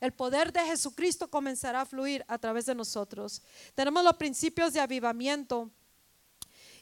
[0.00, 3.42] El poder de Jesucristo comenzará a fluir a través de nosotros.
[3.74, 5.70] Tenemos los principios de avivamiento.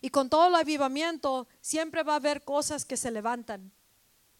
[0.00, 3.70] Y con todo el avivamiento siempre va a haber cosas que se levantan.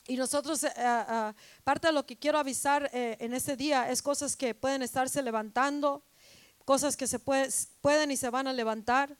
[0.09, 1.33] Y nosotros, eh,
[1.63, 6.03] parte de lo que quiero avisar en este día es cosas que pueden estarse levantando,
[6.65, 9.17] cosas que se pueden y se van a levantar,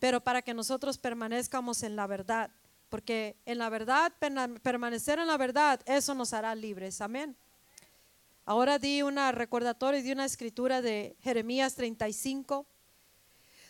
[0.00, 2.50] pero para que nosotros permanezcamos en la verdad.
[2.88, 4.12] Porque en la verdad,
[4.62, 7.00] permanecer en la verdad, eso nos hará libres.
[7.00, 7.36] Amén.
[8.48, 12.64] Ahora di una recordatoria di una escritura de Jeremías 35,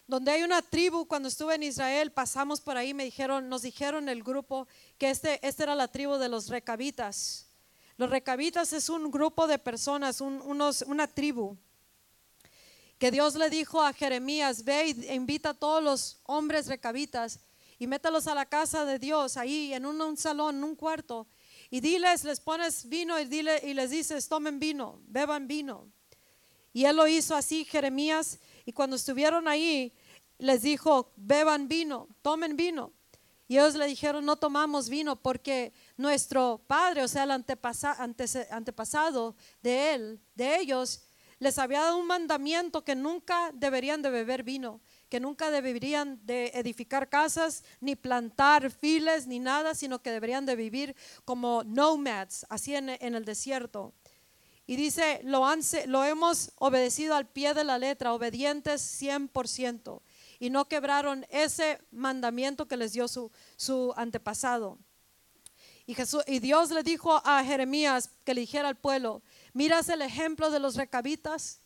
[0.06, 4.10] donde hay una tribu, cuando estuve en Israel, pasamos por ahí, me dijeron, nos dijeron
[4.10, 4.68] el grupo
[4.98, 7.48] que este, este era la tribu de los recabitas.
[7.96, 11.56] Los recabitas es un grupo de personas, unos, una tribu,
[12.98, 17.40] que Dios le dijo a Jeremías, ve e invita a todos los hombres recabitas
[17.78, 21.26] y métalos a la casa de Dios, ahí en un, un salón, en un cuarto,
[21.70, 25.90] y diles, les pones vino y, dile, y les dices, tomen vino, beban vino.
[26.72, 29.92] Y él lo hizo así, Jeremías, y cuando estuvieron ahí,
[30.38, 32.92] les dijo, beban vino, tomen vino.
[33.48, 39.94] Y ellos le dijeron, no tomamos vino porque nuestro padre, o sea, el antepasado de
[39.94, 41.06] él, de ellos,
[41.38, 44.80] les había dado un mandamiento que nunca deberían de beber vino,
[45.20, 50.96] nunca deberían de edificar casas, ni plantar files, ni nada, sino que deberían de vivir
[51.24, 53.94] como nomads, así en, el desierto.
[54.66, 60.02] Y dice, lo, han, lo hemos obedecido al pie de la letra, obedientes 100%
[60.38, 64.78] y no quebraron ese mandamiento que les dio su, su antepasado.
[65.86, 70.02] Y, Jesús, y Dios le dijo a Jeremías que le dijera al pueblo, miras el
[70.02, 71.60] ejemplo de los recabitas.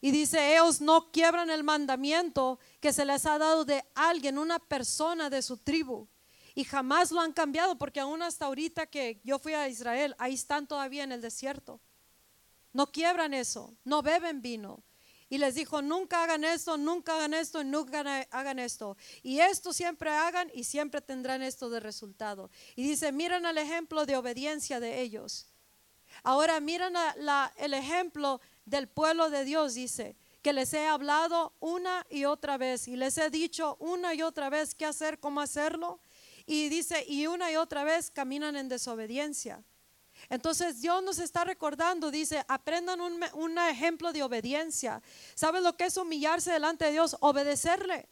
[0.00, 4.58] Y dice, ellos no quiebran el mandamiento que se les ha dado de alguien, una
[4.58, 6.08] persona de su tribu.
[6.54, 10.34] Y jamás lo han cambiado porque aún hasta ahorita que yo fui a Israel, ahí
[10.34, 11.80] están todavía en el desierto.
[12.72, 14.82] No quiebran eso, no beben vino,
[15.34, 18.96] y les dijo, nunca hagan esto, nunca hagan esto, nunca hagan esto.
[19.22, 22.50] Y esto siempre hagan y siempre tendrán esto de resultado.
[22.76, 25.46] Y dice, miren el ejemplo de obediencia de ellos.
[26.22, 26.94] Ahora miren
[27.56, 32.86] el ejemplo del pueblo de Dios, dice, que les he hablado una y otra vez
[32.86, 36.00] y les he dicho una y otra vez qué hacer, cómo hacerlo.
[36.46, 39.64] Y dice, y una y otra vez caminan en desobediencia.
[40.28, 45.02] Entonces Dios nos está recordando, dice, aprendan un, ejemplo de obediencia.
[45.34, 47.16] ¿Sabes lo que es humillarse delante de Dios?
[47.20, 48.06] Obedecerle.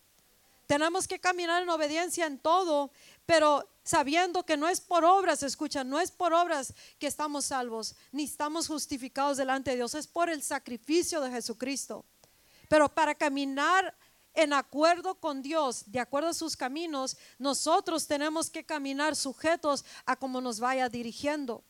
[0.66, 2.90] Tenemos que caminar en obediencia en todo,
[3.26, 7.94] pero sabiendo que no es por obras, escucha, no es por obras que estamos salvos,
[8.10, 12.04] ni estamos justificados delante de Dios, es por el sacrificio de Jesucristo.
[12.68, 13.94] Pero para caminar
[14.34, 20.16] en acuerdo con Dios, de acuerdo a sus caminos, nosotros tenemos que caminar sujetos a
[20.16, 21.64] cómo nos vaya dirigiendo.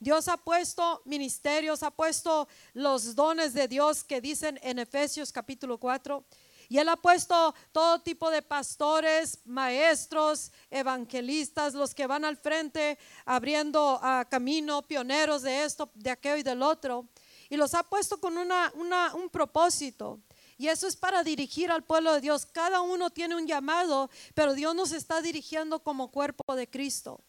[0.00, 5.78] Dios ha puesto ministerios, ha puesto los dones de Dios que dicen en Efesios capítulo
[5.78, 6.24] 4.
[6.70, 12.96] Y Él ha puesto todo tipo de pastores, maestros, evangelistas, los que van al frente
[13.24, 17.08] abriendo ah, camino, pioneros de esto, de aquello y del otro.
[17.48, 20.20] Y los ha puesto con un propósito.
[20.58, 22.46] Y eso es para dirigir al pueblo de Dios.
[22.46, 27.20] Cada uno tiene un llamado, pero Dios nos está dirigiendo como cuerpo de Cristo.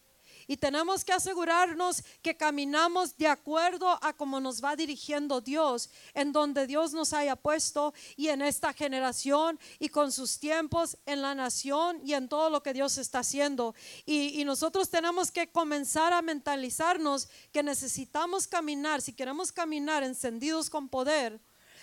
[0.52, 6.34] Y tenemos que asegurarnos que caminamos de acuerdo a cómo nos va dirigiendo Dios, en
[6.34, 11.36] donde Dios nos haya puesto y en esta generación y con sus tiempos en la
[11.36, 13.74] nación y en todo lo que Dios está haciendo.
[14.06, 20.89] Y, nosotros tenemos que comenzar a mentalizarnos que necesitamos caminar, si queremos caminar encendidos con
[20.89, 21.39] poder,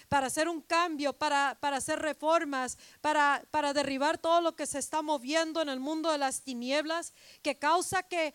[0.08, 4.78] para hacer un cambio, para, para hacer reformas, para, para, derribar todo lo que se
[4.78, 7.12] está moviendo en el mundo de las tinieblas,
[7.42, 8.34] que causa que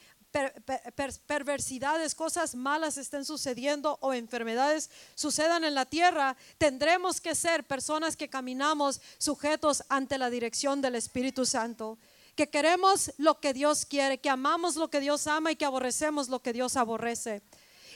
[1.27, 8.17] perversidades, cosas malas estén sucediendo o enfermedades sucedan en la tierra, tendremos que ser personas
[8.17, 11.99] que caminamos sujetos ante la dirección del Espíritu Santo.
[12.35, 16.29] Que queremos lo que Dios quiere, que amamos lo que Dios ama y que aborrecemos
[16.29, 17.43] lo que Dios aborrece.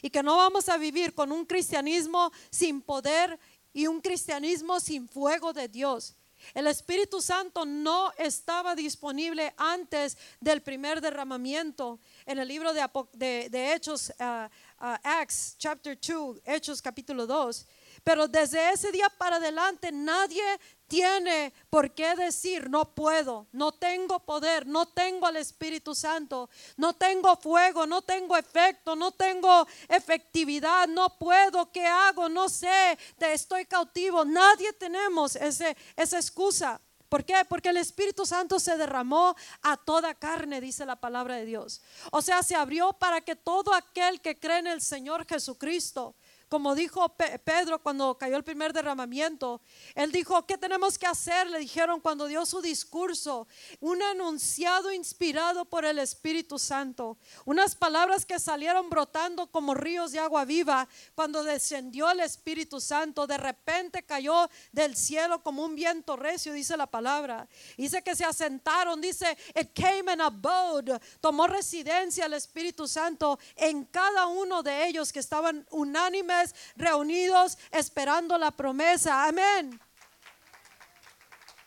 [0.03, 3.39] Y que no vamos a vivir con un cristianismo sin poder
[3.73, 6.16] y un cristianismo sin fuego de Dios.
[6.53, 11.99] El Espíritu Santo no estaba disponible antes del primer derramamiento.
[12.25, 14.49] En el libro de, de, Hechos, uh,
[14.79, 17.65] Acts, chapter 2, Hechos capítulo 2.
[18.03, 20.43] Pero desde ese día para adelante nadie
[20.87, 26.93] tiene por qué decir, no puedo, no tengo poder, no tengo al Espíritu Santo, no
[26.93, 32.29] tengo fuego, no tengo efecto, no tengo efectividad, no puedo, ¿qué hago?
[32.29, 34.23] No sé, te estoy cautivo.
[34.23, 36.79] Nadie tenemos ese, esa excusa.
[37.09, 37.35] ¿Por qué?
[37.47, 41.81] Porque el Espíritu Santo se derramó a toda carne, dice la palabra de Dios.
[42.11, 46.15] O sea, se abrió para que todo aquel que cree en el Señor Jesucristo
[46.49, 49.61] como dijo Pedro cuando cayó el primer derramamiento,
[49.95, 51.49] él dijo, ¿qué tenemos que hacer?
[51.49, 53.47] Le dijeron cuando dio su discurso,
[53.79, 60.19] un anunciado inspirado por el Espíritu Santo, unas palabras que salieron brotando como ríos de
[60.19, 66.15] agua viva cuando descendió el Espíritu Santo, de repente cayó del cielo como un viento
[66.15, 67.47] recio, dice la palabra.
[67.77, 73.85] Dice que se asentaron, dice, it came and abode, tomó residencia el Espíritu Santo en
[73.85, 76.36] cada uno de ellos que estaban unánimes,
[76.75, 79.25] reunidos, esperando la promesa.
[79.25, 79.79] Amén.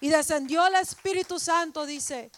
[0.00, 2.30] Y descendió el Espíritu Santo, dice,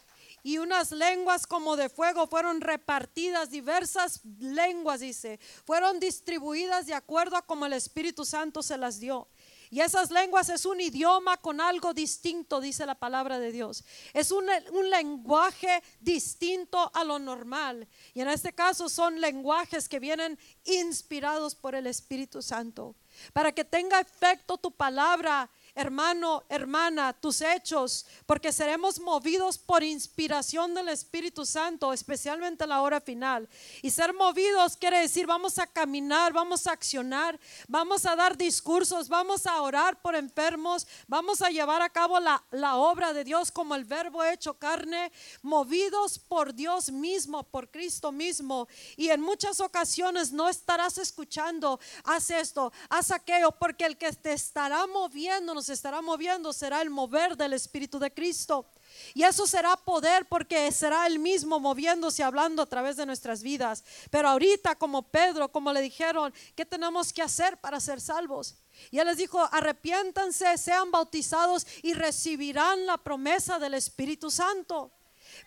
[0.42, 7.36] y unas lenguas como de fuego fueron repartidas, diversas lenguas, dice, fueron distribuidas de acuerdo
[7.36, 9.28] a como el Espíritu Santo se las dio.
[9.72, 13.84] Y esas lenguas es un idioma con algo distinto, dice la palabra de Dios.
[14.12, 14.44] Es un,
[14.90, 17.88] lenguaje distinto a lo normal.
[18.12, 22.96] Y en este caso son lenguajes que vienen inspirados por el Espíritu Santo.
[23.32, 30.74] Para que tenga efecto tu palabra hermano, hermana, tus hechos, porque seremos movidos por inspiración
[30.74, 33.48] del Espíritu Santo, especialmente en la hora final.
[33.80, 39.08] Y ser movidos quiere decir vamos a caminar, vamos a accionar, vamos a dar discursos,
[39.08, 43.50] vamos a orar por enfermos, vamos a llevar a cabo la, la obra de Dios
[43.50, 45.10] como el verbo hecho carne,
[45.40, 48.68] movidos por Dios mismo, por Cristo mismo.
[48.96, 54.32] Y en muchas ocasiones no estarás escuchando, haz esto, haz aquello, porque el que te
[54.32, 58.66] estará moviendo, estará moviendo será el mover del Espíritu de Cristo.
[59.14, 63.84] Y eso será poder porque será el mismo moviéndose, hablando a través de nuestras vidas.
[64.10, 68.56] Pero ahorita, como Pedro, como le dijeron, ¿qué tenemos que hacer para ser salvos?
[68.90, 74.92] Y él les dijo, arrepiéntanse, sean bautizados y recibirán la promesa del Espíritu Santo.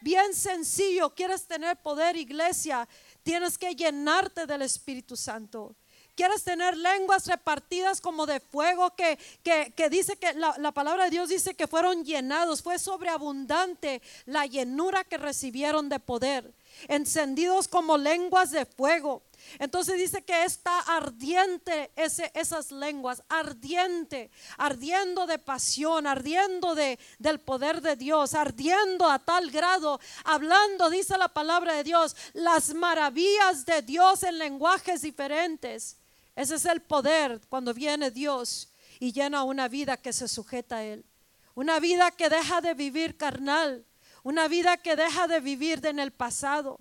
[0.02, 2.88] Bien sencillo, quieres tener poder, iglesia,
[3.24, 5.76] tienes que llenarte del Espíritu Santo.
[6.16, 11.10] Quieres tener lenguas repartidas como de fuego que, que, dice que la, la, palabra de
[11.10, 12.62] Dios dice que fueron llenados.
[12.62, 16.54] Fue sobreabundante la llenura que recibieron de poder.
[16.88, 19.24] Encendidos como lenguas de fuego.
[19.60, 27.40] Entonces dice que está ardiente ese, esas lenguas, ardiente, ardiendo de pasión, ardiendo de, del
[27.40, 33.66] poder de Dios, ardiendo a tal grado, hablando, dice la palabra de Dios, las maravillas
[33.66, 35.98] de Dios en lenguajes diferentes.
[36.36, 38.70] Ese es el poder cuando viene Dios
[39.00, 41.06] y llena una vida que se sujeta a Él.
[41.54, 43.86] Una vida que deja de vivir carnal.
[44.24, 46.80] Una vida que deja de vivir en el pasado.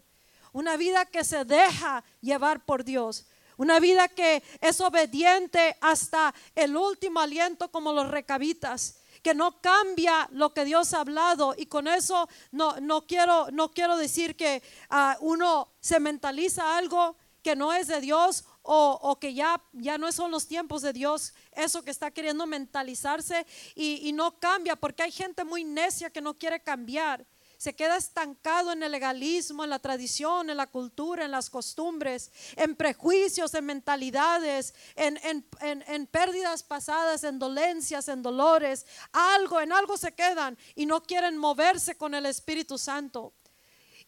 [0.52, 3.26] Una vida que se deja llevar por Dios.
[3.56, 10.28] Una vida que es obediente hasta el último aliento como los recabitas que no cambia
[10.32, 14.62] lo que Dios ha hablado y con eso no, no, quiero, no quiero decir que
[14.90, 20.10] uh, uno se mentaliza algo que no es de Dios o, que ya, ya no
[20.10, 25.12] son los tiempos de Dios, eso que está queriendo mentalizarse y, no cambia, porque hay
[25.12, 29.78] gente muy necia que no quiere cambiar se queda estancado en el legalismo, en la
[29.78, 35.46] tradición, en la cultura, en las costumbres, en prejuicios, en mentalidades, en, en,
[35.86, 38.84] en, pérdidas pasadas, en dolencias, en dolores.
[39.12, 43.32] Algo, en algo se quedan y no quieren moverse con el Espíritu Santo.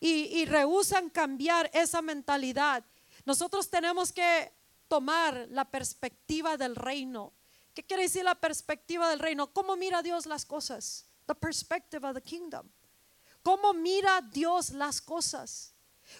[0.00, 0.48] Y, y
[1.14, 2.84] cambiar esa mentalidad.
[3.26, 4.52] Nosotros tenemos que
[4.88, 7.32] tomar la perspectiva del reino.
[7.74, 9.52] ¿Qué quiere decir la perspectiva del reino?
[9.52, 11.06] ¿Cómo mira Dios las cosas?
[11.26, 12.66] The perspective of the kingdom.
[13.42, 15.74] ¿Cómo mira Dios las cosas?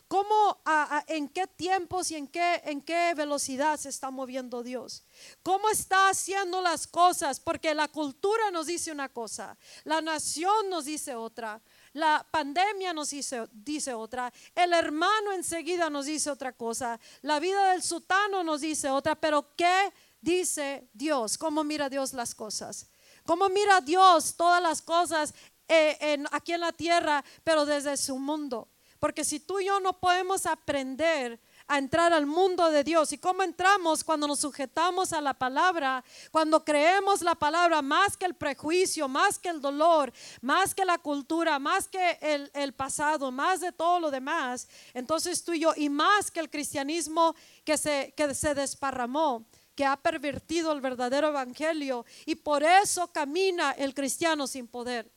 [0.09, 0.61] ¿Cómo,
[1.07, 5.04] en qué tiempos y en qué, en qué velocidad se está moviendo Dios?
[5.42, 7.38] ¿Cómo está haciendo las cosas?
[7.40, 11.61] Porque la cultura nos dice una cosa, la nación nos dice otra,
[11.97, 17.82] la pandemia nos dice, otra, el hermano enseguida nos dice otra cosa, la vida del
[17.82, 21.38] sutano nos dice otra, pero ¿qué dice Dios?
[21.38, 22.90] ¿Cómo mira Dios las cosas?
[23.24, 25.32] ¿Cómo mira Dios todas las cosas
[25.68, 28.68] eh, aquí en la tierra, pero desde su mundo?
[28.99, 33.12] Porque si tú y yo no podemos aprender a entrar al mundo de Dios.
[33.12, 34.05] ¿Y cómo entramos?
[34.05, 39.39] Cuando nos sujetamos a la palabra, cuando creemos la palabra más que el prejuicio, más
[39.39, 44.01] que el dolor, más que la cultura, más que el, el pasado, más de todo
[44.01, 44.69] lo demás.
[44.95, 49.45] Entonces tú y yo, y más que el cristianismo que se, que se desparramó
[49.75, 55.12] que ha pervertido el verdadero evangelio y por eso camina el cristiano sin poder.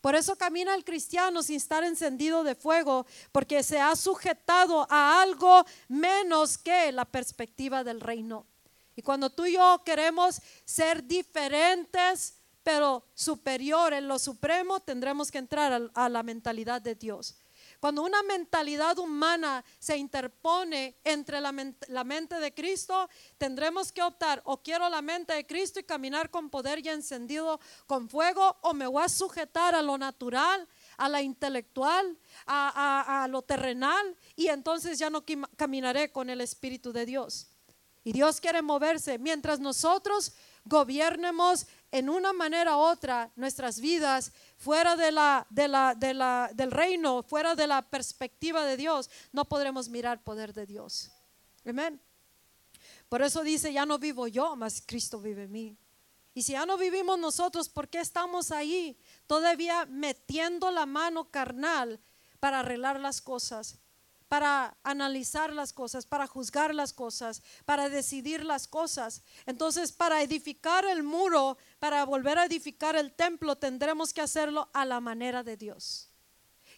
[0.00, 5.20] Por eso camina el cristiano sin estar encendido de fuego, porque se ha sujetado a
[5.20, 8.46] algo menos que la perspectiva del reino.
[8.96, 15.38] Y cuando tú y yo queremos ser diferentes, pero superior en lo supremo, tendremos que
[15.38, 17.36] entrar a, la mentalidad de Dios.
[17.80, 23.08] Cuando una mentalidad humana se interpone entre la, mente de Cristo,
[23.38, 27.58] tendremos que optar o quiero la mente de Cristo y caminar con poder ya encendido
[27.86, 30.68] con fuego o me voy a sujetar a lo natural,
[30.98, 35.24] a la intelectual, a, a lo terrenal y entonces ya no
[35.56, 37.46] caminaré con el Espíritu de Dios.
[38.04, 44.94] Y Dios quiere moverse mientras nosotros gobiernemos en una manera u otra nuestras vidas fuera
[44.94, 49.46] de la, de la, de la, del reino, fuera de la perspectiva de Dios, no
[49.46, 51.10] podremos mirar poder de Dios.
[51.64, 51.98] Amén.
[53.08, 55.78] Por eso dice, ya no vivo yo, mas Cristo vive en mí.
[56.34, 61.98] Y si ya no vivimos nosotros, ¿por qué estamos ahí todavía metiendo la mano carnal
[62.38, 63.78] para arreglar las cosas?
[64.30, 69.22] Para analizar las cosas, para juzgar las cosas, para decidir las cosas.
[69.44, 74.84] Entonces, para edificar el muro, para volver a edificar el templo, tendremos que hacerlo a
[74.84, 76.12] la manera de Dios.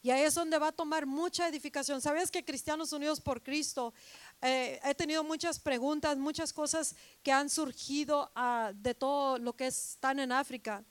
[0.01, 2.01] Y ahí es donde va a tomar mucha edificación.
[2.01, 3.93] ¿Sabes que Cristianos Unidos por Cristo?
[4.41, 9.67] Eh, he tenido muchas preguntas, muchas cosas que han surgido ah, de todo lo que
[9.67, 10.83] están en África.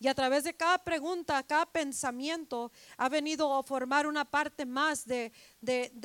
[0.00, 5.06] Y a través de cada pregunta, cada pensamiento, ha venido a formar una parte más
[5.06, 5.32] de,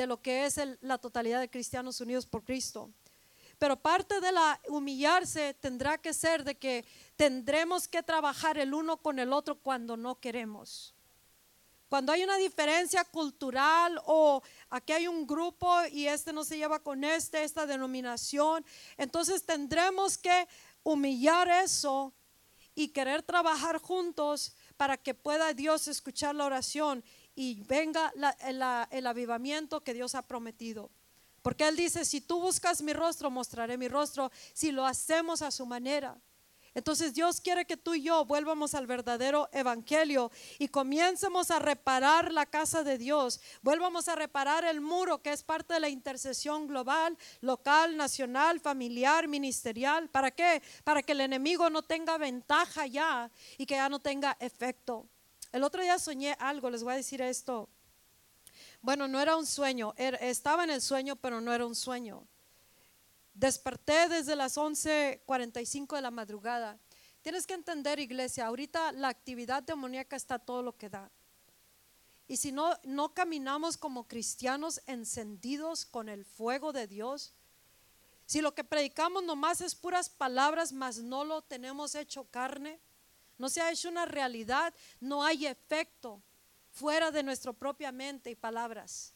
[0.07, 2.91] lo que es la totalidad de Cristianos Unidos por Cristo.
[3.57, 6.85] Pero parte de la humillarse tendrá que ser de que
[7.17, 10.95] tendremos que trabajar el uno con el otro cuando no queremos.
[11.89, 16.79] Cuando hay una diferencia cultural o aquí hay un grupo y este no se lleva
[16.79, 18.63] con este, esta denominación,
[18.95, 20.47] entonces tendremos que
[20.83, 22.13] humillar eso
[22.79, 27.03] y querer trabajar juntos para que pueda Dios escuchar la oración
[27.35, 28.13] y venga
[28.91, 30.89] el avivamiento que Dios ha prometido.
[31.41, 35.51] Porque Él dice, si tú buscas mi rostro, mostraré mi rostro, si lo hacemos a
[35.51, 36.17] su manera.
[36.79, 42.31] Entonces Dios quiere que tú y yo vuelvamos al verdadero evangelio y comiencemos a reparar
[42.31, 46.67] la casa de Dios, vuelvamos a reparar el muro que es parte de la intercesión
[46.67, 50.07] global, local, nacional, familiar, ministerial.
[50.07, 50.63] ¿Para qué?
[50.85, 55.05] Para que el enemigo no tenga ventaja ya y que ya no tenga efecto.
[55.51, 57.67] El otro día soñé algo, les voy a decir esto.
[58.79, 62.25] Bueno, no era un sueño, estaba en el sueño, pero no era un sueño.
[63.33, 66.77] Desperté desde las 11:45 de la madrugada.
[67.21, 71.11] Tienes que entender, iglesia, ahorita la actividad demoníaca está todo lo que da.
[72.27, 77.33] Y si no, no caminamos como cristianos encendidos con el fuego de Dios,
[78.25, 82.79] si lo que predicamos nomás es puras palabras, mas no lo tenemos hecho carne,
[83.39, 86.21] no se ha hecho una realidad, no hay efecto
[86.71, 89.13] fuera de nuestra propia mente y palabras.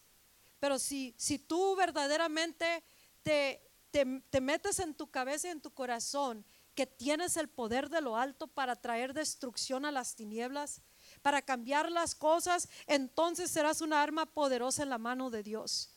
[0.59, 2.83] Pero si, si tú verdaderamente
[3.21, 3.62] te
[3.93, 8.17] te, metes en tu cabeza y en tu corazón que tienes el poder de lo
[8.17, 10.81] alto para traer destrucción a las tinieblas,
[11.21, 15.92] para cambiar las cosas, entonces serás una arma poderosa en la mano de Dios.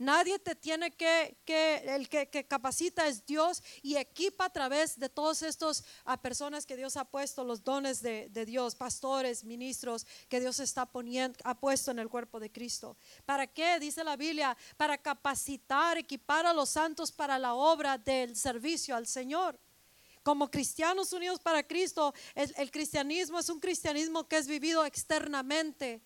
[0.00, 5.42] Nadie te tiene que, el que, capacita es Dios y equipa a través de todos
[5.42, 10.58] estos a personas que Dios ha puesto, los dones de, Dios, pastores, ministros que Dios
[10.58, 12.96] está poniendo, ha puesto en el cuerpo de Cristo.
[13.26, 13.78] ¿Para qué?
[13.78, 19.06] Dice la Biblia, para capacitar, equipar a los santos para la obra del servicio al
[19.06, 19.60] Señor
[20.22, 26.02] como cristianos unidos para Cristo, el, cristianismo es un cristianismo que es vivido externamente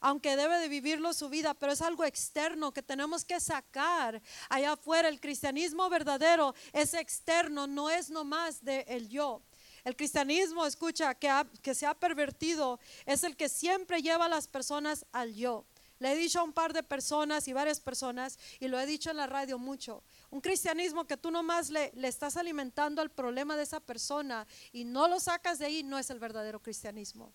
[0.00, 4.72] aunque debe de vivirlo su vida, pero es algo externo que tenemos que sacar allá
[4.72, 5.08] afuera.
[5.08, 9.42] El cristianismo verdadero es externo, no es nomás de el yo.
[9.84, 11.28] El cristianismo, escucha, que,
[11.60, 15.66] que se ha pervertido, es el que siempre lleva a las personas al yo.
[15.98, 19.10] Le he dicho a un par de personas y varias personas, y lo he dicho
[19.10, 23.56] en la radio mucho, un cristianismo que tú nomás le, le estás alimentando al problema
[23.56, 27.32] de esa persona y no lo sacas de ahí, no es el verdadero cristianismo.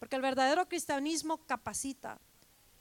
[0.00, 2.18] Porque el verdadero cristianismo capacita.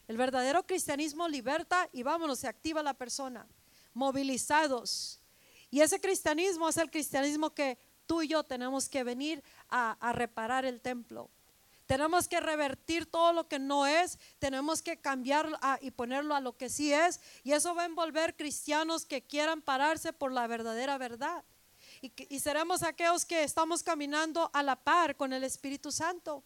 [0.08, 3.46] El verdadero cristianismo liberta y vámonos, se activa la persona.
[3.94, 5.20] Movilizados.
[5.70, 10.66] Y ese cristianismo es el cristianismo que tú y yo tenemos que venir a, reparar
[10.66, 11.30] el templo.
[11.86, 15.50] Tenemos que revertir todo lo que no es, tenemos que cambiar
[15.82, 17.20] y ponerlo a lo que sí es.
[17.44, 21.44] Y eso va a envolver cristianos que quieran pararse por la verdadera verdad.
[22.02, 26.44] Y seremos aquellos que estamos caminando a la par con el Espíritu Santo.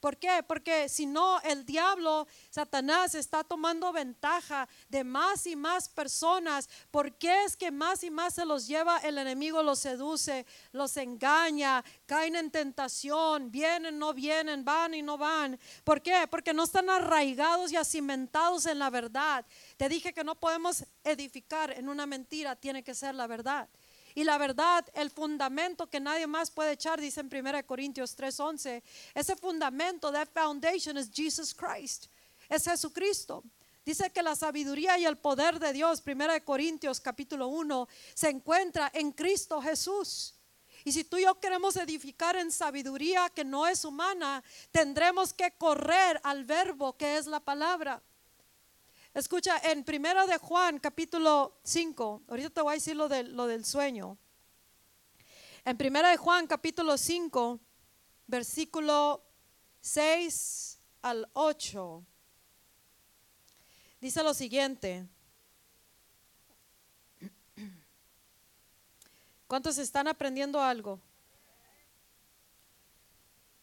[0.00, 0.42] ¿Por qué?
[0.46, 6.68] Porque si no, el diablo, Satanás, está tomando ventaja de más y más personas.
[6.90, 10.96] ¿Por qué es que más y más se los lleva el enemigo, los seduce, los
[10.96, 15.60] engaña, caen en tentación, vienen, no vienen, van y no van?
[15.84, 16.26] ¿Por qué?
[16.30, 19.44] Porque no están arraigados y acimentados en la verdad.
[19.76, 23.68] Te dije que no podemos edificar en una mentira, tiene que ser la verdad.
[24.14, 28.82] Y la verdad, el fundamento que nadie más puede echar, dice en 1 Corintios 3:11,
[29.14, 32.06] ese fundamento, that foundation is Jesus Christ,
[32.48, 33.44] es Jesucristo.
[33.84, 38.90] Dice que la sabiduría y el poder de Dios, 1 Corintios capítulo 1, se encuentra
[38.94, 40.34] en Cristo Jesús.
[40.84, 45.52] Y si tú y yo queremos edificar en sabiduría que no es humana, tendremos que
[45.52, 48.02] correr al verbo que es la palabra.
[49.12, 53.46] Escucha, en primero de Juan, capítulo 5, ahorita te voy a decir lo, de, lo
[53.46, 54.16] del sueño.
[55.64, 57.60] En primera de Juan, capítulo 5,
[58.26, 59.22] versículo
[59.80, 62.04] 6 al 8,
[64.00, 65.08] dice lo siguiente.
[69.46, 71.00] ¿Cuántos están aprendiendo algo?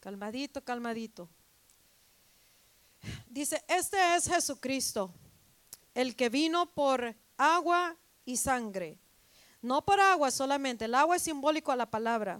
[0.07, 1.29] calmadito, calmadito.
[3.27, 5.13] Dice, este es Jesucristo,
[5.97, 8.99] el que vino por agua y sangre.
[9.63, 12.39] No por agua solamente, el agua es simbólico a la palabra.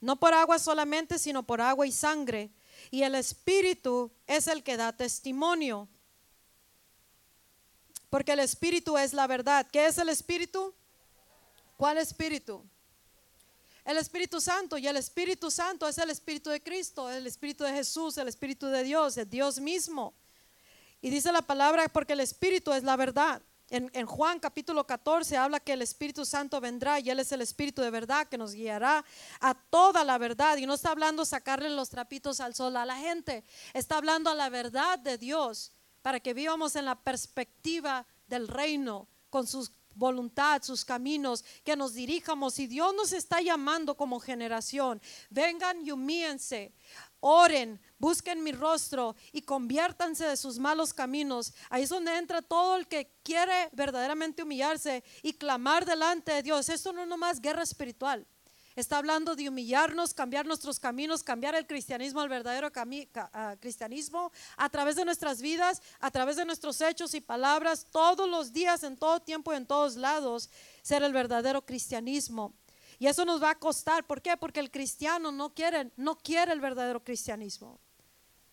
[0.00, 2.52] No por agua solamente, sino por agua y sangre.
[2.92, 5.88] Y el Espíritu es el que da testimonio.
[8.08, 9.66] Porque el Espíritu es la verdad.
[9.72, 10.72] ¿Qué es el Espíritu?
[11.76, 12.64] ¿Cuál Espíritu?
[13.84, 14.78] El Espíritu Santo.
[14.78, 18.68] Y el Espíritu Santo es el Espíritu de Cristo, el Espíritu de Jesús, el Espíritu
[18.68, 20.14] de Dios, el Dios mismo.
[21.00, 23.42] Y dice la palabra porque el Espíritu es la verdad.
[23.70, 27.82] En, Juan capítulo 14 habla que el Espíritu Santo vendrá y Él es el Espíritu
[27.82, 29.04] de verdad que nos guiará
[29.40, 30.56] a toda la verdad.
[30.56, 34.34] Y no está hablando sacarle los trapitos al sol a la gente, está hablando a
[34.34, 35.72] la verdad de Dios
[36.02, 41.94] para que vivamos en la perspectiva del reino con su voluntad, sus caminos, que nos
[41.94, 42.58] dirijamos.
[42.58, 46.72] Y Dios nos está llamando como generación, vengan y humíense
[47.20, 51.54] oren, busquen mi rostro y conviértanse de sus malos caminos.
[51.68, 56.68] Ahí es donde entra todo el que quiere verdaderamente humillarse y clamar delante de Dios.
[56.68, 58.26] Esto no es nomás guerra espiritual.
[58.76, 62.70] Está hablando de humillarnos, cambiar nuestros caminos, cambiar el cristianismo al verdadero
[63.58, 68.52] cristianismo a través de nuestras vidas, a través de nuestros hechos y palabras, todos los
[68.52, 70.48] días, en todo tiempo y en todos lados,
[70.82, 72.54] ser el verdadero cristianismo.
[73.00, 74.06] Y eso nos va a costar.
[74.06, 74.36] ¿Por qué?
[74.36, 77.80] Porque el cristiano no quiere, no quiere el verdadero cristianismo.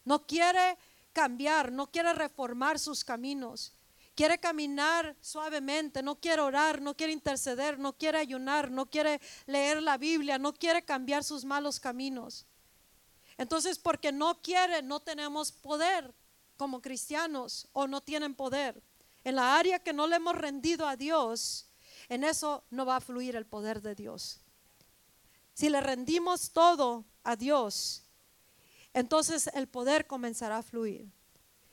[0.06, 0.78] No quiere
[1.12, 3.74] cambiar, no quiere reformar sus caminos.
[4.16, 9.84] Quiere caminar suavemente, no quiere orar, no quiere interceder, no quiere ayunar, no quiere leer
[9.84, 12.46] la Biblia, no quiere cambiar sus malos caminos.
[13.38, 16.16] Entonces, porque no quiere, no tenemos poder
[16.56, 18.82] como cristianos o no tienen poder.
[19.26, 21.67] En la área que no le hemos rendido a Dios,
[22.10, 24.42] en eso no va a fluir el poder de Dios.
[25.54, 28.04] Si le rendimos todo a Dios,
[28.94, 31.12] entonces el poder comenzará a fluir.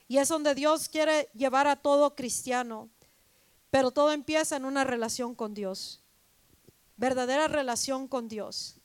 [0.09, 2.91] Y es donde Dios quiere llevar a todo cristiano.
[3.70, 6.01] Pero todo empieza en una relación con Dios.
[6.97, 8.76] Verdadera relación con Dios.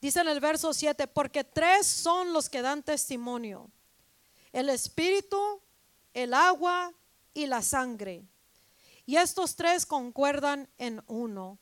[0.00, 3.70] Dice en el verso 7, porque tres son los que dan testimonio.
[4.52, 5.60] El espíritu,
[6.14, 6.92] el agua
[7.34, 8.24] y la sangre.
[9.08, 11.58] Y estos tres concuerdan en uno.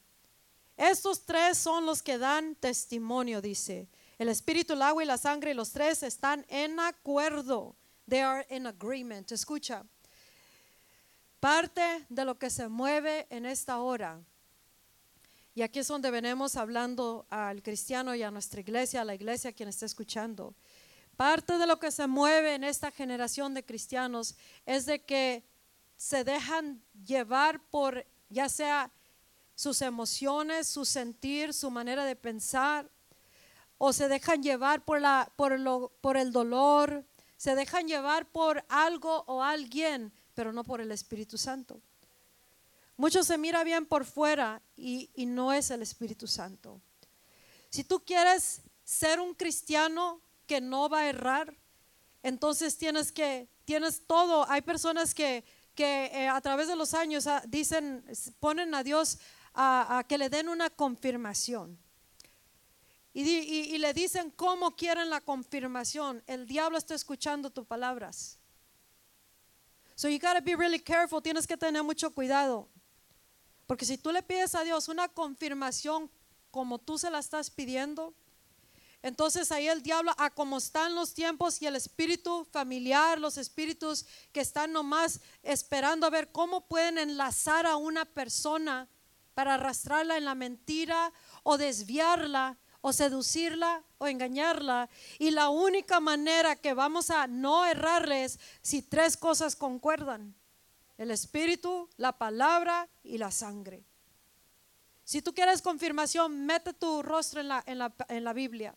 [0.77, 3.87] Estos tres son los que dan testimonio, dice.
[4.19, 7.77] El espíritu, el agua y la sangre, los tres están en acuerdo.
[8.09, 9.31] They are in agreement.
[9.31, 9.85] Escucha.
[11.39, 14.21] Parte de lo que se mueve en esta hora.
[15.55, 19.53] Y aquí es donde venimos hablando al cristiano y a nuestra iglesia, a la iglesia
[19.53, 20.53] quien está escuchando.
[21.17, 24.35] Parte de lo que se mueve en esta generación de cristianos
[24.67, 25.45] es de que
[25.97, 28.91] se dejan llevar por ya sea
[29.55, 32.91] sus emociones, su sentir, su manera de pensar,
[33.79, 37.05] o se dejan llevar por, la, por, lo, por el dolor,
[37.37, 41.81] se dejan llevar por algo o alguien, pero no por el Espíritu Santo.
[42.97, 46.81] Muchos se mira bien por fuera y, y no es el Espíritu Santo.
[47.69, 51.55] Si tú quieres ser un cristiano que no va a errar,
[52.23, 54.49] entonces tienes que, tienes todo.
[54.49, 55.45] Hay personas que
[55.77, 58.05] que eh, a través de los años ah, dicen,
[58.41, 59.19] ponen a Dios
[59.55, 61.79] a, que le den una confirmación.
[63.15, 66.23] Y, le dicen cómo quieren la confirmación.
[66.27, 68.39] El diablo está escuchando tus palabras.
[69.95, 71.23] So you gotta be really careful.
[71.23, 72.69] Tienes que tener mucho cuidado.
[73.67, 76.11] Porque si tú le pides a Dios una confirmación
[76.51, 78.15] como tú se la estás pidiendo,
[79.03, 84.05] entonces ahí el diablo, a como están los tiempos y el espíritu familiar, los espíritus
[84.33, 88.89] que están nomás esperando a ver cómo pueden enlazar a una persona
[89.35, 94.89] para arrastrarla en la mentira o desviarla o seducirla o engañarla.
[95.19, 100.35] Y la única manera que vamos a no errarles si tres cosas concuerdan.
[100.97, 103.85] El espíritu, la palabra y la sangre.
[105.05, 108.75] Si tú quieres confirmación, mete tu rostro en la, en la, en la Biblia.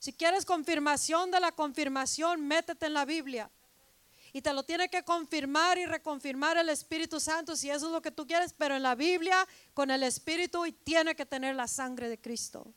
[0.00, 3.50] Si quieres confirmación de la confirmación, métete en la Biblia.
[4.32, 8.00] Y te lo tiene que confirmar y reconfirmar el Espíritu Santo si eso es lo
[8.00, 11.68] que tú quieres, pero en la Biblia con el Espíritu y tiene que tener la
[11.68, 12.72] sangre de Cristo.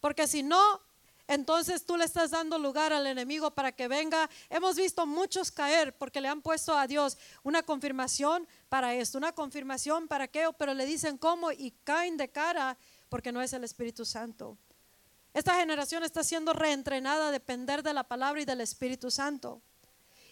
[0.00, 0.80] Porque si no,
[1.28, 4.30] entonces tú le estás dando lugar al enemigo para que venga.
[4.48, 9.32] Hemos visto muchos caer porque le han puesto a Dios una confirmación para esto, una
[9.32, 12.78] confirmación para qué, pero le dicen cómo y caen de cara
[13.10, 14.56] porque no es el Espíritu Santo.
[15.36, 19.60] Esta generación está siendo reentrenada a depender de la palabra y del Espíritu Santo.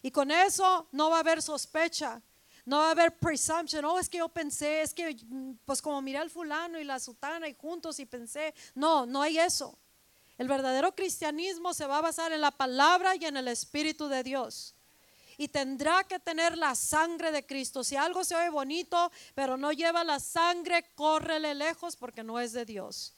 [0.00, 2.22] Y con eso no va a haber sospecha,
[2.64, 3.82] no va a haber presumption.
[3.82, 5.14] No, es que yo pensé, es que
[5.66, 9.36] pues como miré al fulano y la sutana y juntos y pensé, no, no hay
[9.36, 9.78] eso.
[10.38, 14.22] El verdadero cristianismo se va a basar en la palabra y en el Espíritu de
[14.22, 14.74] Dios.
[15.36, 17.84] Y tendrá que tener la sangre de Cristo.
[17.84, 22.55] Si algo se oye bonito, pero no lleva la sangre, córrele lejos porque no es
[22.55, 23.12] de Dios.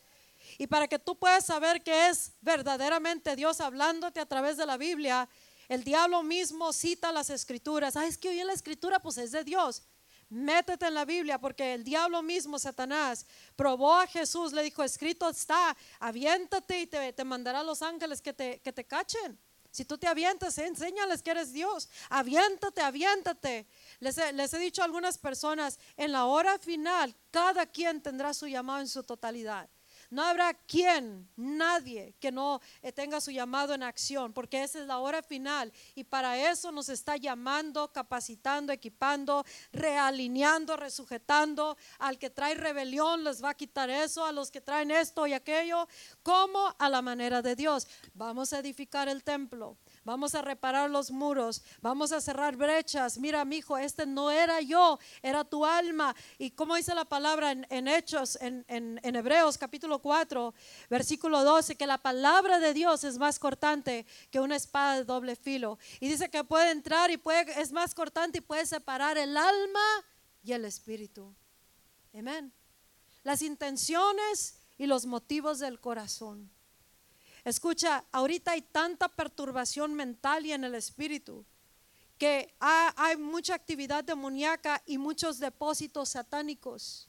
[0.58, 4.76] Y para que tú puedas saber que es verdaderamente Dios hablándote a través de la
[4.76, 5.28] Biblia,
[5.68, 7.96] el diablo mismo cita las escrituras.
[7.96, 9.82] Ah, es que hoy en la escritura pues es de Dios.
[10.28, 15.28] Métete en la Biblia porque el diablo mismo, Satanás, probó a Jesús, le dijo, escrito
[15.28, 19.38] está, aviéntate y te, mandará a los ángeles que te, que te cachen.
[19.70, 21.88] Si tú te avientas, enséñales que eres Dios.
[22.08, 23.66] Aviéntate, aviéntate.
[24.00, 28.46] Les les he dicho a algunas personas, en la hora final, cada quien tendrá su
[28.46, 29.68] llamado en su totalidad.
[30.10, 34.86] No habrá quien, nadie que no eh, tenga su llamado en acción, porque esa es
[34.86, 41.76] la hora final y para eso nos está llamando, capacitando, equipando, realineando, resujetando.
[41.98, 45.32] Al que trae rebelión les va a quitar eso, a los que traen esto y
[45.32, 45.88] aquello,
[46.22, 47.86] como a la manera de Dios.
[48.14, 49.76] Vamos a edificar el templo
[50.06, 53.18] vamos a reparar los muros, vamos a cerrar brechas.
[53.18, 56.14] Mira, mi hijo, este no era yo, era tu alma.
[56.38, 58.64] Y como dice la palabra en, Hechos, en,
[59.02, 60.54] Hebreos capítulo 4,
[60.88, 65.34] versículo 12, que la palabra de Dios es más cortante que una espada de doble
[65.34, 65.76] filo.
[65.98, 70.04] Y dice que puede entrar y puede, es más cortante y puede separar el alma
[70.44, 71.34] y el espíritu.
[72.16, 72.52] Amén.
[73.24, 76.55] Las intenciones y los motivos del corazón.
[77.46, 81.44] Escucha, ahorita hay tanta perturbación mental y en el espíritu
[82.18, 87.08] que hay, mucha actividad demoníaca y muchos depósitos satánicos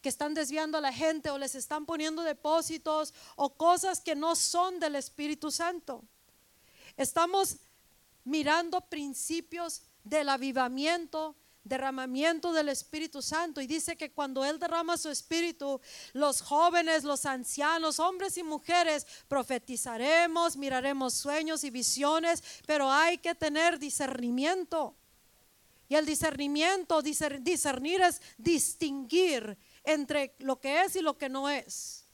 [0.00, 4.34] que están desviando a la gente o les están poniendo depósitos o cosas que no
[4.34, 6.02] son del Espíritu Santo.
[6.96, 7.58] Estamos
[8.24, 11.36] mirando principios del avivamiento,
[11.68, 13.60] derramamiento del Espíritu Santo.
[13.60, 15.80] Y dice que cuando Él derrama su Espíritu,
[16.12, 23.34] los jóvenes, los ancianos, hombres y mujeres, profetizaremos, miraremos sueños y visiones, pero hay que
[23.34, 24.96] tener discernimiento.
[25.88, 32.04] Y el discernimiento, discernir es distinguir entre lo que es y lo que no es.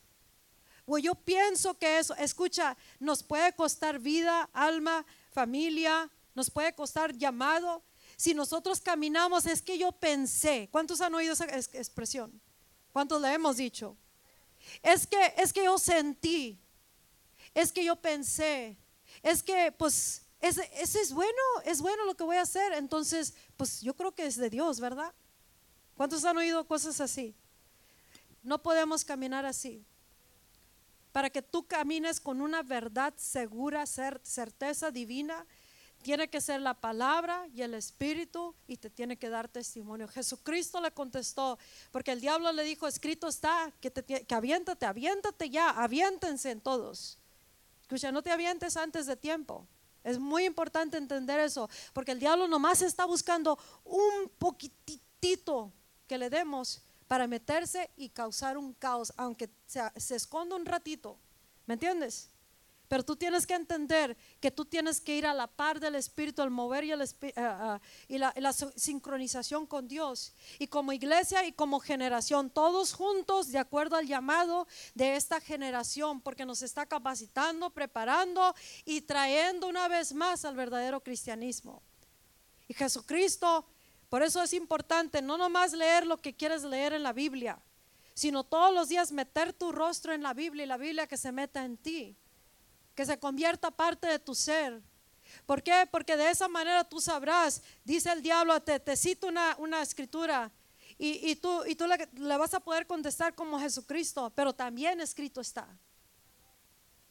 [0.85, 7.17] Pues yo pienso que eso, escucha, nos puede costar vida, alma, familia, nos puede costar
[7.17, 7.83] llamado,
[8.17, 10.69] si nosotros caminamos, es que yo pensé.
[10.71, 12.41] ¿Cuántos han oído esa expresión?
[12.93, 13.97] ¿Cuántos le hemos dicho?
[14.83, 16.61] Es que, es que yo sentí.
[17.55, 18.77] Es que yo pensé.
[19.23, 21.33] Es que, pues, ese, es bueno,
[21.65, 22.73] es bueno lo que voy a hacer.
[22.75, 25.13] Entonces, pues yo creo que es de Dios, ¿verdad?
[25.97, 27.35] ¿Cuántos han oído cosas así?
[28.43, 29.87] No podemos caminar así.
[31.13, 35.47] Para que tú camines con una verdad segura, certeza divina,
[36.05, 40.07] tiene que ser la palabra y el espíritu y te tiene que dar testimonio.
[40.07, 41.59] Jesucristo le contestó,
[41.91, 46.61] porque el diablo le dijo, escrito está, que, te, que aviéntate, aviéntate ya, aviéntense en
[46.61, 47.19] todos.
[47.81, 49.67] Escucha, no te avientes antes de tiempo.
[50.05, 55.73] Es muy importante entender eso, porque el diablo nomás está buscando un poquitito
[56.07, 61.19] que le demos para meterse y causar un caos, aunque se, se esconda un ratito.
[61.65, 62.29] ¿Me entiendes?
[62.95, 66.43] Pero tú tienes que entender que tú tienes que ir a la par del Espíritu,
[66.43, 67.05] al mover y, eh,
[68.09, 70.33] eh, la, sincronización con Dios.
[70.61, 76.21] Y como iglesia y como generación, todos juntos, de acuerdo al llamado de esta generación,
[76.21, 81.83] porque nos está capacitando, preparando y trayendo una vez más al verdadero cristianismo.
[82.69, 83.67] Y Jesucristo,
[84.09, 87.61] por eso es importante no nomás leer lo que quieres leer en la Biblia,
[88.15, 91.33] sino todos los días meter tu rostro en la Biblia y la Biblia que se
[91.33, 92.17] meta en ti
[92.95, 94.81] que se convierta parte de tu ser.
[95.47, 95.89] ¿Por qué?
[95.91, 100.51] Porque de esa manera tú sabrás, dice el diablo, te, te cito una, una escritura
[100.97, 105.67] y, tú, y tú le vas a poder contestar como Jesucristo, pero también escrito está.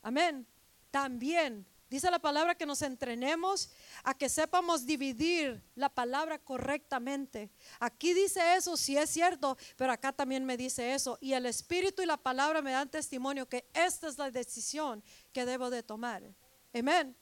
[0.02, 0.48] Amén.
[0.90, 3.70] También Dice la palabra que nos entrenemos
[4.04, 7.52] a que sepamos dividir la palabra correctamente.
[7.80, 11.20] Aquí dice eso, si es cierto, pero acá también me dice eso.
[11.22, 15.46] Y el Espíritu y la palabra me dan testimonio que esta es la decisión que
[15.46, 16.24] debo de tomar.
[16.74, 17.16] Amén.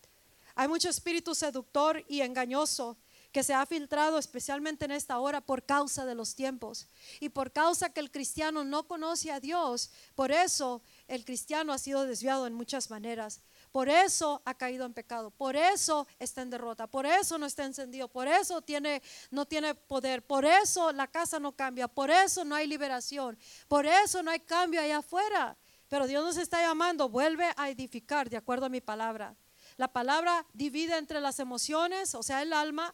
[0.55, 2.97] Hay mucho espíritu seductor y engañoso
[3.33, 6.87] que se ha filtrado especialmente en esta hora por causa de los tiempos
[7.19, 9.91] y por causa que el cristiano no conoce a Dios.
[10.15, 13.41] Por eso el cristiano ha sido desviado en muchas maneras.
[13.71, 17.63] Por eso ha caído en pecado, por eso está en derrota, por eso no está
[17.63, 22.43] encendido, por eso tiene, no tiene poder, por eso la casa no cambia, por eso
[22.43, 25.57] no hay liberación, por eso no hay cambio allá afuera.
[25.87, 29.35] Pero Dios nos está llamando, vuelve a edificar de acuerdo a mi palabra.
[29.77, 32.93] La palabra divide entre las emociones, o sea, el alma,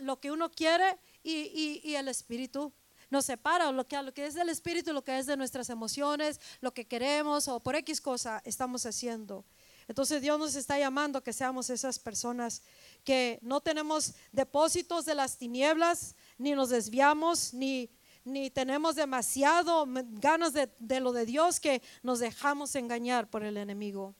[0.00, 2.72] lo que uno quiere y, el espíritu.
[3.10, 6.40] nos separa lo que, lo que es del espíritu, lo que es de nuestras emociones,
[6.60, 9.44] lo que queremos o por X cosa estamos haciendo.
[9.90, 12.62] Entonces Dios nos está llamando que seamos esas personas
[13.02, 17.90] que no tenemos depósitos de las tinieblas, ni nos desviamos, ni,
[18.24, 23.56] ni tenemos demasiado ganas de, de lo de Dios que nos dejamos engañar por el
[23.56, 24.14] enemigo.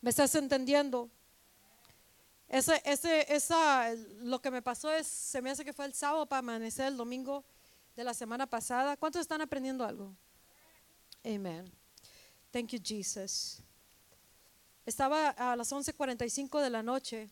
[0.00, 1.08] ¿Me estás entendiendo?
[2.48, 6.26] Ese, ese, esa, lo que me pasó es, se me hace que fue el sábado
[6.26, 7.44] para amanecer el domingo
[7.94, 8.96] de la semana pasada.
[8.96, 10.12] ¿Cuántos están aprendiendo algo?
[11.24, 11.70] Amen.
[12.50, 13.62] Thank you, Jesus.
[14.86, 17.30] Estaba a las 11:45 de la noche.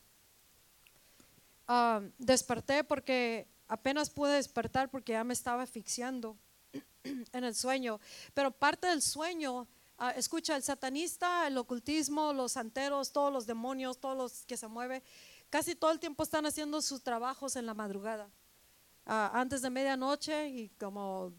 [1.68, 6.36] Ah, desperté porque apenas pude despertar porque ya me estaba asfixiando
[7.04, 8.00] en el sueño.
[8.32, 13.98] Pero parte del sueño, ah, escucha, el satanista, el ocultismo, los santeros, todos los demonios,
[13.98, 15.02] todos los que se mueven,
[15.50, 18.30] casi todo el tiempo están haciendo sus trabajos en la madrugada.
[19.04, 21.32] Ah, antes de medianoche y como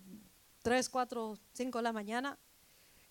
[0.62, 2.38] 3, 4, 5 de la mañana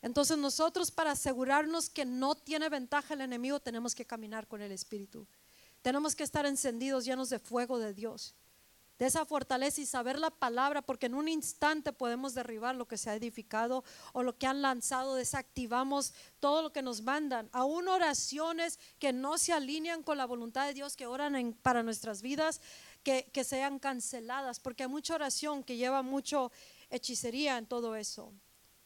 [0.03, 4.73] entonces nosotros para asegurarnos que no tiene ventaja el enemigo tenemos que caminar con el
[4.73, 5.27] Espíritu.
[5.81, 8.35] Tenemos que estar encendidos, llenos de fuego de Dios,
[8.99, 12.99] de esa fortaleza y saber la palabra, porque en un instante podemos derribar lo que
[12.99, 17.89] se ha edificado o lo que han lanzado, desactivamos todo lo que nos mandan, aún
[17.89, 22.61] oraciones que no se alinean con la voluntad de Dios, que oran para nuestras vidas,
[23.03, 26.53] que, que sean canceladas, porque hay mucha oración que lleva mucho
[26.91, 28.33] hechicería en todo eso.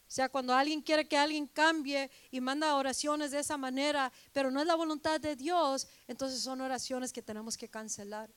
[0.09, 4.51] O sea, cuando alguien quiere que alguien cambie y manda oraciones de esa manera, pero
[4.53, 8.31] no es la voluntad de Dios, entonces son oraciones que tenemos que cancelar.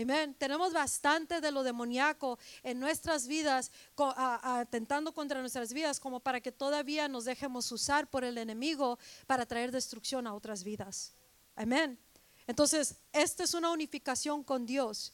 [0.00, 0.36] Amén.
[0.38, 6.52] Tenemos bastante de lo demoníaco en nuestras vidas, atentando contra nuestras vidas, como para que
[6.52, 11.12] todavía nos dejemos usar por el enemigo para traer destrucción a otras vidas.
[11.56, 11.98] Amén.
[12.46, 15.12] Entonces, esta es una unificación con Dios.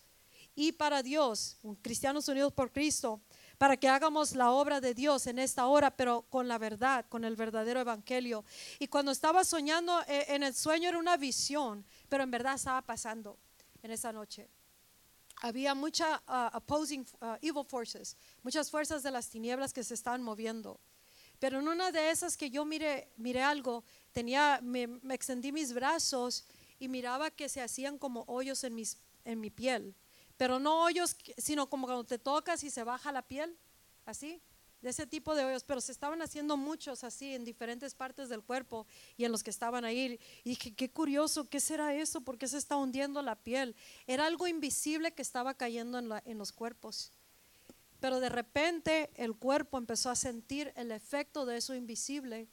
[0.55, 3.21] Y para Dios, cristianos unidos por Cristo,
[3.59, 7.25] para que hagamos la obra de Dios en esta hora, pero con la verdad, con
[7.25, 8.45] el verdadero evangelio.
[8.79, 12.83] Y cuando estaba soñando eh, en el sueño era una visión, pero en verdad estaba
[12.83, 13.39] pasando
[13.83, 14.49] en esa noche.
[15.43, 20.23] Había mucha uh, opposing uh, evil forces, muchas fuerzas de las tinieblas que se estaban
[20.23, 20.81] moviendo.
[21.39, 25.73] Pero en una de esas que yo miré, miré algo, tenía, me, me extendí mis
[25.73, 26.47] brazos
[26.79, 29.95] y miraba que se hacían como hoyos en, mis, en mi piel
[30.37, 33.57] pero no hoyos, sino como cuando te tocas y se baja la piel,
[34.05, 34.41] así,
[34.85, 38.43] de ese tipo de hoyos, pero se estaban haciendo muchos así en diferentes partes del
[38.43, 40.21] cuerpo y en los que estaban ahí.
[40.45, 42.21] Y dije, qué curioso, ¿qué será eso?
[42.21, 43.75] ¿Por qué se está hundiendo la piel?
[44.07, 47.13] Era algo invisible que estaba cayendo en, en los cuerpos.
[47.99, 52.47] Pero de repente el cuerpo empezó a sentir el efecto de eso invisible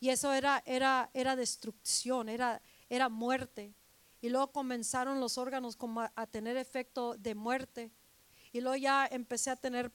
[0.00, 3.74] y eso era, era, era destrucción, era, era muerte.
[4.20, 5.78] Y luego comenzaron los órganos
[6.14, 7.90] a, tener efecto de muerte.
[8.52, 9.90] Y luego ya empecé a tener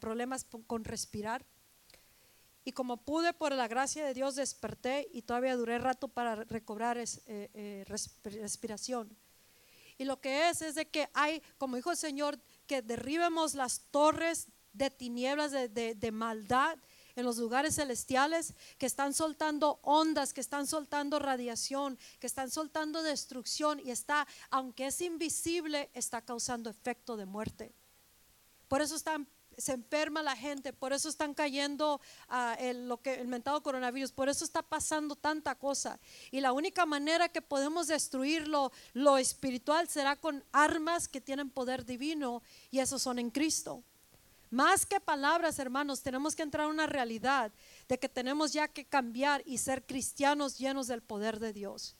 [0.00, 1.44] problemas con respirar.
[2.64, 6.98] Y como pude, por la gracia de Dios, desperté y todavía duré rato para recobrar
[6.98, 9.16] eh, eh, respiración.
[9.96, 13.80] Y lo que es es de que hay, como dijo el Señor, que derribemos las
[13.90, 16.78] torres de tinieblas, de, de maldad
[17.18, 23.02] en los lugares celestiales que están soltando ondas, que están soltando radiación, que están soltando
[23.02, 27.74] destrucción y está, aunque es invisible, está causando efecto de muerte.
[28.68, 32.00] Por eso se enferma la gente, por eso están cayendo
[32.30, 35.98] uh, el, lo que, el mentado coronavirus, por eso está pasando tanta cosa.
[36.30, 41.50] Y la única manera que podemos destruir lo, lo espiritual será con armas que tienen
[41.50, 43.82] poder divino y esos son en Cristo.
[44.50, 47.52] Más que palabras, hermanos, tenemos que entrar en una realidad
[47.88, 51.96] de que tenemos ya que cambiar y ser cristianos llenos del poder de Dios.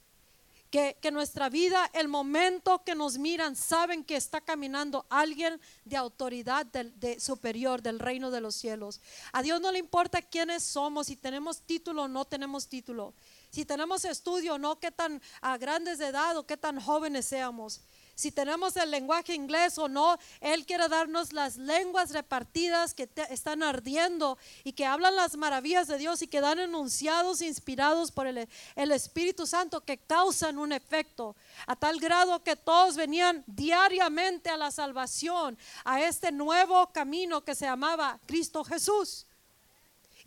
[0.71, 6.67] Que, nuestra vida, el momento que nos miran, saben que está caminando alguien de autoridad
[6.67, 9.01] de superior del reino de los cielos.
[9.33, 13.15] A Dios no le importa quiénes somos, si tenemos título o no tenemos título,
[13.51, 17.25] si tenemos estudio o no, qué tan a grandes de edad o qué tan jóvenes
[17.25, 17.81] seamos
[18.19, 20.19] si tenemos el lenguaje inglés o no.
[20.41, 25.99] Él quiere darnos las lenguas repartidas que están ardiendo y que hablan las maravillas de
[25.99, 31.37] Dios y que dan enunciados inspirados por el, Espíritu Santo que causan un efecto
[31.69, 37.55] a tal grado que todos venían diariamente a la salvación, a este nuevo camino que
[37.55, 39.28] se llamaba Cristo Jesús.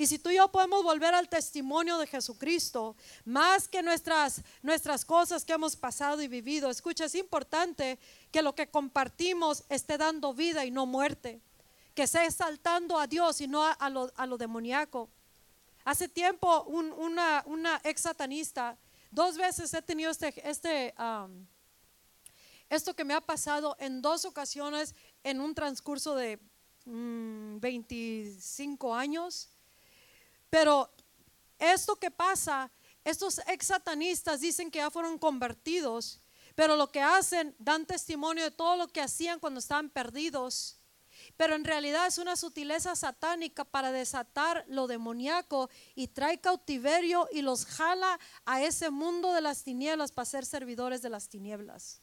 [0.02, 5.06] Y si tú y yo podemos volver al testimonio de Jesucristo, más que nuestras, nuestras
[5.06, 8.00] cosas que hemos pasado y vivido, escucha, es importante
[8.32, 11.40] que lo que compartimos esté dando vida y no muerte,
[11.94, 15.08] que esté exaltando a Dios y no a, lo, a lo, demoníaco.
[15.86, 18.76] Hace tiempo una, una, ex satanista,
[19.12, 21.46] dos veces he tenido este, este um,
[22.72, 26.40] esto que me ha pasado en dos ocasiones en un transcurso de
[26.88, 29.52] 25 mm, años.
[30.52, 30.94] Pero
[31.58, 32.70] esto que pasa,
[33.04, 36.20] estos ex satanistas dicen que ya fueron convertidos,
[36.54, 40.78] pero lo que hacen dan testimonio de todo lo que hacían cuando estaban perdidos.
[41.38, 47.42] Pero en realidad es una sutileza satánica para desatar lo demoníaco y trae cautiverio y
[47.42, 52.02] los jala a ese mundo de las tinieblas para ser servidores de las tinieblas.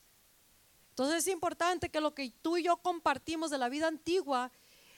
[0.91, 4.51] Entonces es importante que lo que tú y yo compartimos de la vida antigua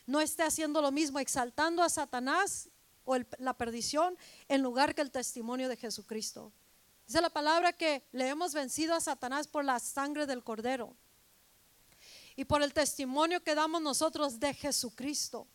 [0.06, 2.70] no esté haciendo lo mismo, exaltando a Satanás
[3.10, 4.16] o la perdición
[4.48, 6.52] en lugar que el testimonio de Jesucristo.
[7.06, 10.94] Dice la palabra que le hemos vencido a Satanás por la sangre del cordero
[12.36, 15.48] y por el testimonio que damos nosotros de Jesucristo.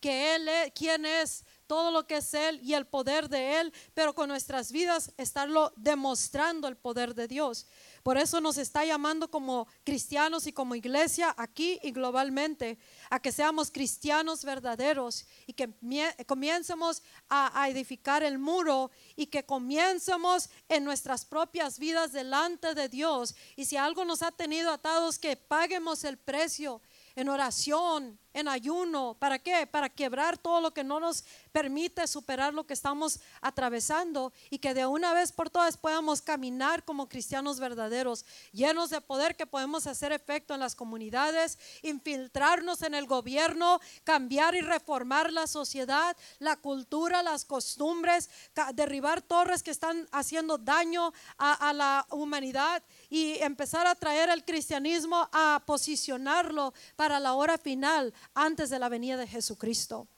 [0.00, 3.72] Que Él es, quién es, todo lo que es Él y el poder de Él,
[3.94, 7.66] pero con nuestras vidas estarlo demostrando el poder de Dios.
[8.02, 12.78] Por eso nos está llamando como cristianos y como iglesia aquí y globalmente
[13.10, 15.68] a que seamos cristianos verdaderos y que
[16.26, 23.36] comiencemos a, edificar el muro y que comiencemos en nuestras propias vidas delante de Dios.
[23.56, 26.80] Y si algo nos ha tenido atados, que paguemos el precio
[27.14, 29.16] en oración, en ayuno.
[29.18, 29.66] ¿Para qué?
[29.66, 34.74] Para quebrar todo lo que no nos permite superar lo que estamos atravesando y que
[34.74, 39.86] de una vez por todas podamos caminar como cristianos verdaderos, llenos de poder que podemos
[39.86, 46.56] hacer efecto en las comunidades, infiltrarnos en el gobierno, cambiar y reformar la sociedad, la
[46.56, 48.30] cultura, las costumbres,
[48.74, 54.44] derribar torres que están haciendo daño a, a la humanidad y empezar a traer el
[54.44, 60.08] cristianismo a posicionarlo para la hora final antes de la venida de Jesucristo.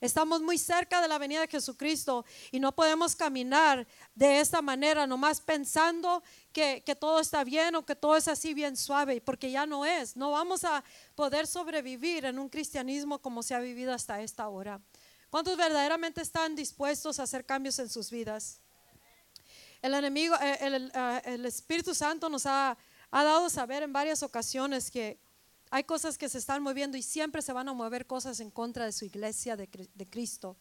[0.00, 5.08] Estamos muy cerca de la venida de Jesucristo y no podemos caminar de esta manera,
[5.08, 9.50] nomás pensando que, que, todo está bien o que todo es así bien suave, porque
[9.50, 10.16] ya no es.
[10.16, 10.84] No vamos a
[11.16, 14.80] poder sobrevivir en un cristianismo como se ha vivido hasta esta hora.
[15.30, 18.60] ¿Cuántos verdaderamente están dispuestos a hacer cambios en sus vidas?
[19.82, 22.78] El enemigo, eh, el, eh, el, Espíritu Santo nos ha,
[23.10, 25.20] ha dado saber en varias ocasiones que
[25.70, 28.84] hay cosas que se están moviendo y siempre se van a mover cosas en contra
[28.84, 30.56] de su iglesia de, de Cristo.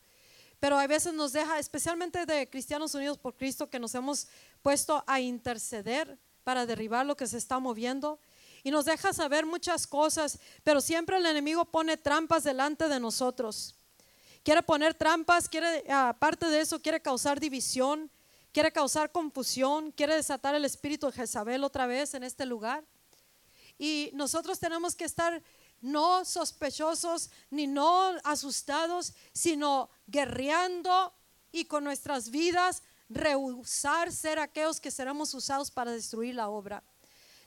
[0.60, 4.28] Pero a veces nos deja, especialmente de Cristianos Unidos por Cristo, que nos hemos
[4.62, 8.20] puesto a interceder para derribar lo que se está moviendo.
[8.64, 13.76] Y nos deja saber muchas cosas, pero siempre el enemigo pone trampas delante de nosotros.
[14.44, 18.10] Quiere poner trampas, quiere, aparte de eso, quiere causar división,
[18.52, 22.84] quiere causar confusión, quiere desatar el espíritu de Jezabel otra vez en este lugar.
[23.78, 25.42] Y nosotros tenemos que estar
[25.82, 31.14] no sospechosos ni no asustados, sino guerreando
[31.52, 36.84] y con nuestras vidas rehusar ser aquellos que seremos usados para destruir la obra.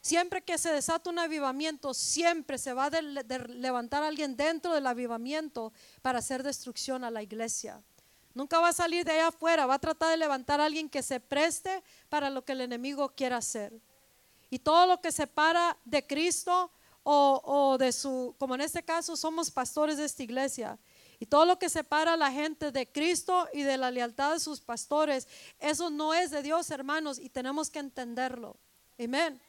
[0.01, 5.75] Siempre que se desata un avivamiento, siempre se va a levantar alguien dentro del avivamiento
[6.01, 7.83] para hacer destrucción a la iglesia.
[8.33, 11.03] Nunca va a salir de allá afuera, va a tratar de levantar a alguien que
[11.03, 13.79] se preste para lo que el enemigo quiera hacer.
[14.51, 16.71] Y todo lo que separa de Cristo
[17.03, 20.79] o, de su, como en este caso somos pastores de esta iglesia,
[21.19, 24.41] y todo lo que separa a la gente de Cristo y de la lealtad de
[24.41, 25.29] sus pastores,
[25.59, 28.57] eso no es de Dios, hermanos, y tenemos que entenderlo.
[28.99, 29.41] Amén.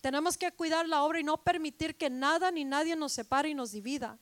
[0.00, 3.54] Tenemos que cuidar la obra y no permitir que nada ni nadie nos separe y
[3.54, 4.18] nos divida.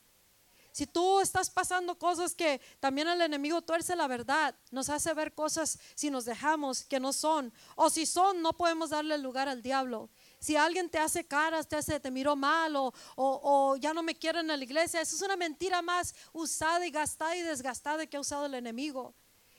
[0.71, 5.33] Si tú estás pasando cosas que también el enemigo tuerce la verdad, nos hace ver
[5.33, 9.61] cosas si nos dejamos que no son, o si son, no podemos darle lugar al
[9.61, 10.09] diablo.
[10.39, 14.15] Si alguien te hace caras, te hace, te miró mal o, o, ya no me
[14.15, 18.17] quieren en la iglesia, eso es una mentira más usada y gastada y desgastada que
[18.17, 19.13] ha usado el enemigo.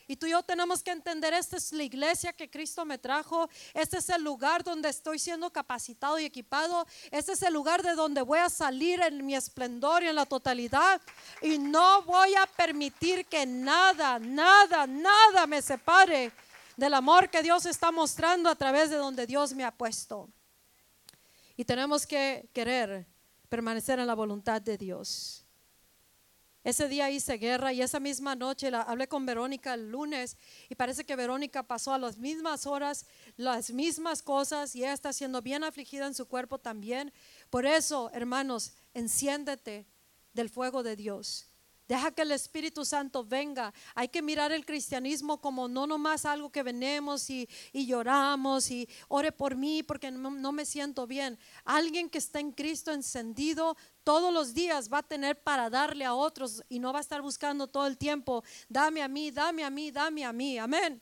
[0.09, 3.51] Y tú y yo tenemos que entender, esta es la iglesia que Cristo me trajo,
[3.75, 7.95] este es el lugar donde estoy siendo capacitado y equipado, este es el lugar de
[7.95, 11.01] donde voy a salir en mi esplendor y en la totalidad.
[11.43, 16.31] Y no voy a permitir que nada, nada, nada me separe
[16.77, 20.29] del amor que Dios está mostrando a través de donde Dios me ha puesto.
[21.57, 23.07] Y tenemos que querer
[23.49, 25.47] permanecer en la voluntad de Dios.
[26.67, 30.37] Ese día hice guerra y esa misma noche la, hablé con Verónica el lunes
[30.69, 33.07] y parece que Verónica pasó a las mismas horas,
[33.37, 37.13] las mismas cosas y ella está siendo bien afligida en su cuerpo también.
[37.51, 39.87] Por eso, hermanos, enciéndete
[40.33, 41.47] del fuego de Dios.
[41.89, 43.73] Deja que el Espíritu Santo venga.
[43.95, 49.31] Hay que mirar el cristianismo como no nomás algo que venemos y, lloramos y ore
[49.31, 51.39] por mí porque no, no, me siento bien.
[51.65, 56.15] Alguien que está en Cristo encendido todos los días va a tener para darle a
[56.15, 59.71] otros y no va a estar buscando todo el tiempo, dame a mí, dame a
[59.71, 60.59] mí, dame a mí.
[60.59, 61.01] Amén.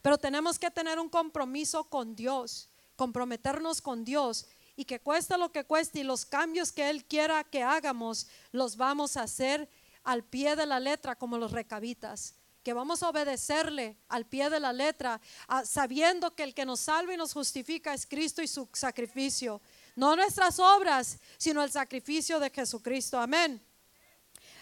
[0.00, 4.46] Pero tenemos que tener un compromiso con Dios, comprometernos con Dios
[4.76, 8.76] y que cuesta lo que cueste y los cambios que Él quiera que hagamos, los
[8.76, 9.68] vamos a hacer
[10.04, 14.60] al pie de la letra como los recabitas que vamos a obedecerle al pie de
[14.60, 15.20] la letra,
[15.64, 19.60] sabiendo que el que nos salva y nos justifica es Cristo y su sacrificio.
[19.96, 23.18] No nuestras obras, sino el sacrificio de Jesucristo.
[23.18, 23.62] Amén.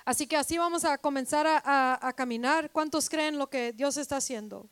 [0.05, 2.71] Así que así vamos a comenzar a, caminar.
[2.71, 4.69] ¿Cuántos creen lo que Dios está haciendo?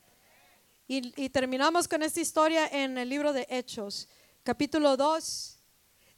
[0.89, 4.09] Y, terminamos con esta historia en el libro de Hechos,
[4.45, 5.56] capítulo 2.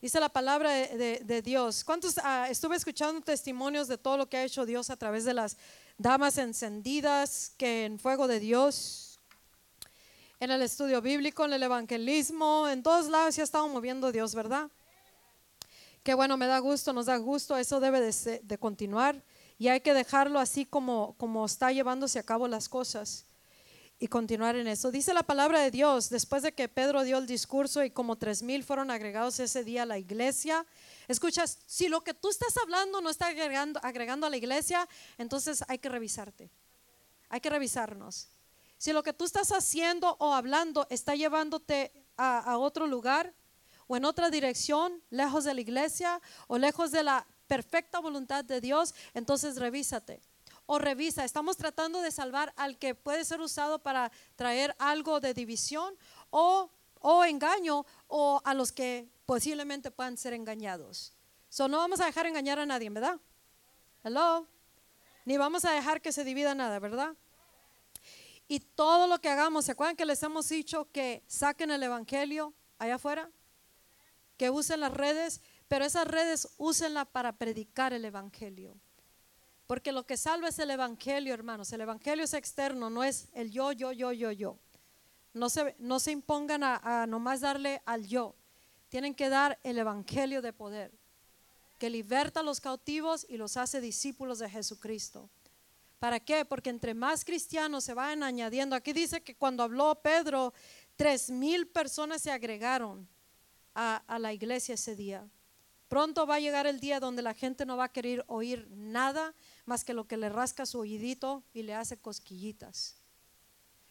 [0.00, 1.82] Dice la palabra de, Dios.
[1.82, 5.34] ¿Cuántos ah, estuve escuchando testimonios de todo lo que ha hecho Dios a través de
[5.34, 5.56] las
[5.96, 9.18] damas encendidas que en fuego de Dios,
[10.38, 14.36] en el estudio bíblico, en el evangelismo, en todos lados se ha estado moviendo Dios,
[14.36, 14.70] ¿verdad?
[16.04, 19.20] Qué bueno, me da gusto, nos da gusto, eso debe de, continuar
[19.58, 23.26] y hay que dejarlo así como, como está llevándose a cabo las cosas
[23.98, 24.90] y continuar en eso.
[24.90, 28.42] Dice la palabra de Dios, después de que Pedro dio el discurso y como tres
[28.42, 30.64] mil fueron agregados ese día a la iglesia,
[31.08, 34.88] escuchas, si lo que tú estás hablando no está agregando, agregando a la iglesia,
[35.18, 36.50] entonces hay que revisarte,
[37.28, 38.28] hay que revisarnos.
[38.76, 43.34] Si lo que tú estás haciendo o hablando está llevándote a, a otro lugar
[43.88, 48.60] o en otra dirección, lejos de la iglesia o lejos de la perfecta voluntad de
[48.60, 50.20] Dios, entonces revísate
[50.70, 51.24] o revisa.
[51.24, 55.96] Estamos tratando de salvar al que puede ser usado para traer algo de división
[56.28, 56.70] o,
[57.00, 61.14] o engaño o a los que posiblemente puedan ser engañados.
[61.48, 63.18] So, no vamos a dejar engañar a nadie, ¿verdad?
[64.04, 64.46] Hello.
[65.24, 67.16] Ni vamos a dejar que se divida nada, ¿verdad?
[68.46, 72.52] Y todo lo que hagamos, ¿se acuerdan que les hemos dicho que saquen el Evangelio
[72.78, 73.30] allá afuera?
[74.36, 78.76] Que usen las redes, pero esas redes úsenla para predicar el Evangelio.
[79.68, 81.70] Porque lo que salva es el Evangelio, hermanos.
[81.74, 84.58] El Evangelio es externo, no es el yo, yo, yo, yo, yo.
[85.34, 88.34] No se, no se impongan a, a nomás darle al yo.
[88.88, 90.90] Tienen que dar el Evangelio de poder,
[91.78, 95.28] que liberta a los cautivos y los hace discípulos de Jesucristo.
[95.98, 96.46] ¿Para qué?
[96.46, 98.74] Porque entre más cristianos se van añadiendo.
[98.74, 100.54] Aquí dice que cuando habló Pedro,
[100.96, 103.06] tres mil personas se agregaron
[103.74, 105.28] a, a la iglesia ese día.
[105.88, 109.34] Pronto va a llegar el día donde la gente no va a querer oír nada
[109.68, 112.96] más que lo que le rasca su oídito y le hace cosquillitas.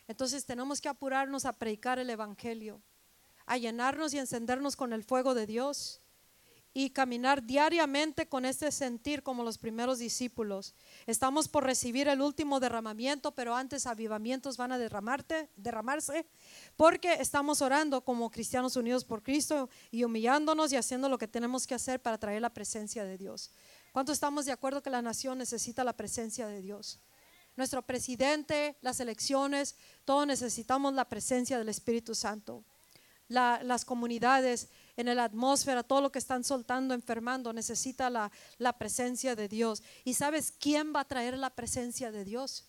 [0.08, 2.82] Entonces tenemos que apurarnos a predicar el Evangelio,
[3.46, 6.02] a llenarnos y encendernos con el fuego de Dios
[6.74, 10.76] y caminar diariamente con este sentir como los primeros discípulos.
[11.08, 16.28] Estamos por recibir el último derramamiento, pero antes avivamientos van a derramarte, derramarse,
[16.76, 21.66] porque estamos orando como cristianos unidos por Cristo y humillándonos y haciendo lo que tenemos
[21.66, 23.52] que hacer para traer la presencia de Dios.
[23.92, 27.00] ¿Cuánto estamos de acuerdo que la nación necesita la presencia de Dios?
[27.56, 32.64] Nuestro presidente, las elecciones, todos necesitamos la presencia del Espíritu Santo.
[33.30, 39.36] las comunidades, en la atmósfera, todo lo que están soltando, enfermando, necesita la, la presencia
[39.36, 39.84] de Dios.
[40.06, 42.64] ¿Y sabes quién va a traer la presencia de Dios?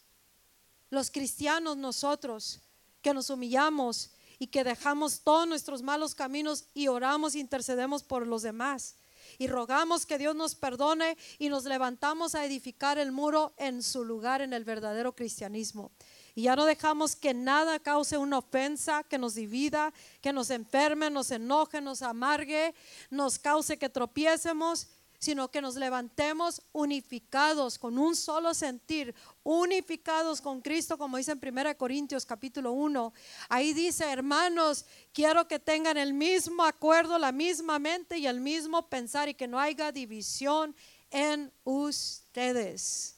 [0.90, 2.60] Los cristianos nosotros,
[3.02, 8.26] que nos humillamos y que dejamos todos nuestros malos caminos y oramos, e intercedemos por
[8.26, 8.96] los demás
[9.36, 14.05] y rogamos que Dios nos perdone y nos levantamos a edificar el muro en su
[14.05, 15.90] lugar en el verdadero cristianismo.
[16.34, 21.10] Y ya no dejamos que nada cause una ofensa, que nos divida, que nos enferme,
[21.10, 22.74] nos enoje, nos amargue,
[23.10, 24.86] nos cause que tropiecemos,
[25.18, 31.40] sino que nos levantemos unificados con un solo sentir, unificados con Cristo, como dice en
[31.42, 33.12] 1 Corintios capítulo 1.
[33.48, 38.88] Ahí dice, hermanos, quiero que tengan el mismo acuerdo, la misma mente y el mismo
[38.88, 40.74] pensar y que no haya división
[41.10, 43.16] en ustedes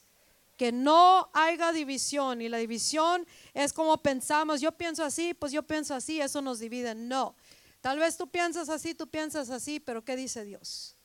[0.61, 2.43] que no haya división.
[2.43, 6.59] Y la división es como pensamos, yo pienso así, pues yo pienso así, eso nos
[6.59, 6.95] divide.
[6.95, 7.35] No,
[7.81, 10.97] tal vez tú piensas así, tú piensas así, pero ¿qué dice Dios?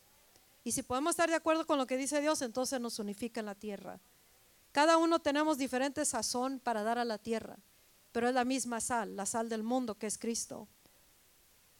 [0.66, 3.46] Y si podemos estar de acuerdo con lo que dice Dios, entonces nos unifica en
[3.46, 4.00] la tierra.
[4.72, 7.60] Cada uno tenemos diferente sazón para dar a la tierra,
[8.12, 10.68] pero es la misma sal, la sal del mundo que es Cristo.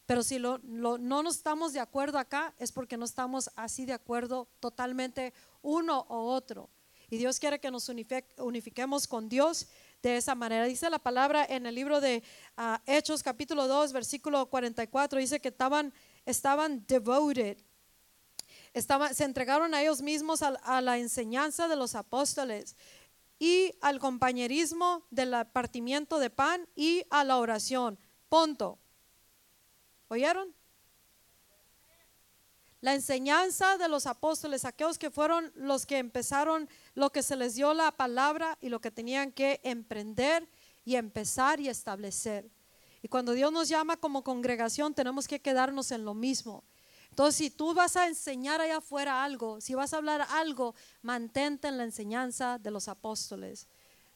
[0.06, 0.60] Pero si no
[0.98, 6.32] nos estamos de acuerdo acá, es porque no estamos así de acuerdo totalmente uno o
[6.32, 6.70] otro.
[7.10, 7.88] Y Dios quiere que nos
[8.38, 9.66] unifiquemos con Dios
[10.00, 10.64] de esa manera.
[10.64, 12.22] Dice la palabra en el libro de
[12.56, 15.92] ah, Hechos capítulo 2, versículo 44, dice que estaban,
[16.24, 17.58] estaban devoted.
[19.12, 22.76] Se entregaron a ellos mismos a, a la enseñanza de los apóstoles
[23.38, 27.98] y al compañerismo del partimiento de pan y a la oración.
[28.28, 28.78] Punto.
[30.08, 30.54] ¿Oyeron?
[32.86, 37.56] la enseñanza de los apóstoles, aquellos que fueron los que empezaron lo que se les
[37.56, 40.48] dio la palabra y lo que tenían que emprender
[40.84, 42.48] y empezar y establecer.
[43.02, 46.62] Y cuando Dios nos llama como congregación, tenemos que quedarnos en lo mismo.
[47.16, 51.66] Entonces, si tú vas a enseñar allá afuera algo, si vas a hablar algo, mantente
[51.66, 53.68] en la enseñanza de los apóstoles,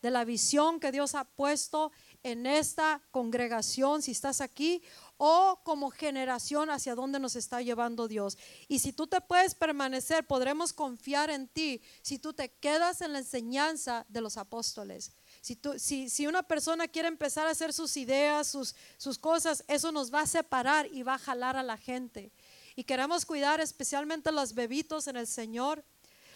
[0.03, 4.83] de la visión que Dios ha puesto en esta congregación, si estás aquí,
[5.17, 8.37] o como generación hacia donde nos está llevando Dios.
[8.69, 13.15] Y si tú te puedes permanecer, podremos confiar en ti si tú te quedas en
[13.15, 15.13] la enseñanza de los apóstoles.
[15.41, 19.65] Si, tú, si, si una persona quiere empezar a hacer sus ideas, sus, sus cosas,
[19.69, 22.31] eso nos va a separar y va a jalar a la gente.
[22.77, 25.85] Y queremos cuidar especialmente los bebitos en el Señor,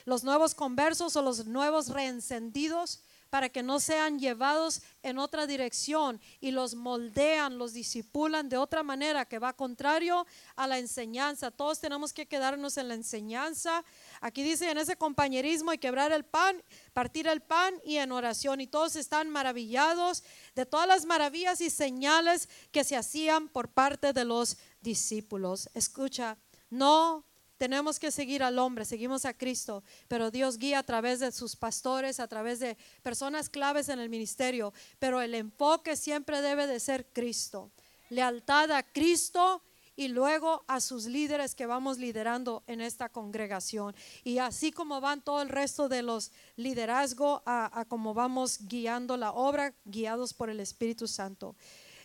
[0.04, 3.00] los nuevos conversos o los nuevos reencendidos
[3.34, 8.84] para que no sean llevados en otra dirección y los moldean, los disipulan de otra
[8.84, 10.24] manera que va contrario
[10.54, 11.50] a la enseñanza.
[11.50, 13.84] Todos tenemos que quedarnos en la enseñanza.
[14.20, 16.62] Aquí dice en ese compañerismo y quebrar el pan,
[16.92, 18.60] partir el pan y en oración.
[18.60, 20.22] Y todos están maravillados
[20.54, 25.68] de todas las maravillas y señales que se hacían por parte de los discípulos.
[25.74, 26.38] Escucha,
[26.70, 27.24] no
[27.56, 31.56] tenemos que seguir al hombre, seguimos a Cristo, pero Dios guía a través de sus
[31.56, 36.78] pastores, a través de personas claves en el ministerio, pero el enfoque siempre debe de
[36.78, 37.72] ser Cristo.
[38.10, 39.62] Lealtad a Cristo
[39.96, 43.94] y luego a sus líderes que vamos liderando en esta congregación.
[44.24, 49.32] Y así como van todo el resto de los liderazgos, a, como vamos guiando la
[49.32, 51.54] obra, guiados por el Espíritu Santo.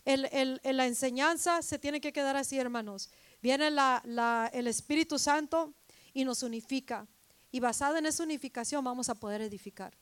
[0.09, 3.11] El, la enseñanza se tiene que quedar así, hermanos.
[3.43, 5.75] Viene el Espíritu Santo
[6.13, 7.05] y nos unifica.
[7.51, 9.95] Y basado en esa unificación vamos a poder edificar.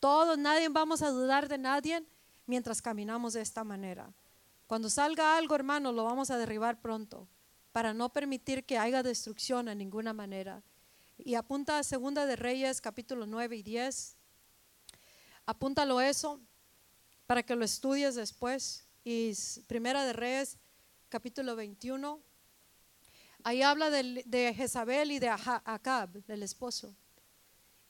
[0.00, 2.04] Todos, nadie vamos a dudar de nadie
[2.46, 4.12] mientras caminamos de esta manera.
[4.66, 7.28] Cuando salga algo, hermano, lo vamos a derribar pronto
[7.70, 10.64] para no permitir que haya destrucción en ninguna manera.
[11.16, 14.16] Y apunta a Segunda de Reyes, capítulo 9 y 10.
[15.46, 16.40] Apúntalo eso
[17.28, 18.84] para que lo estudies después.
[19.04, 19.32] Y
[19.66, 20.58] Primera de Reyes,
[21.08, 22.20] capítulo 21
[23.44, 26.94] Ahí habla de, Jezabel y de Acab, del esposo.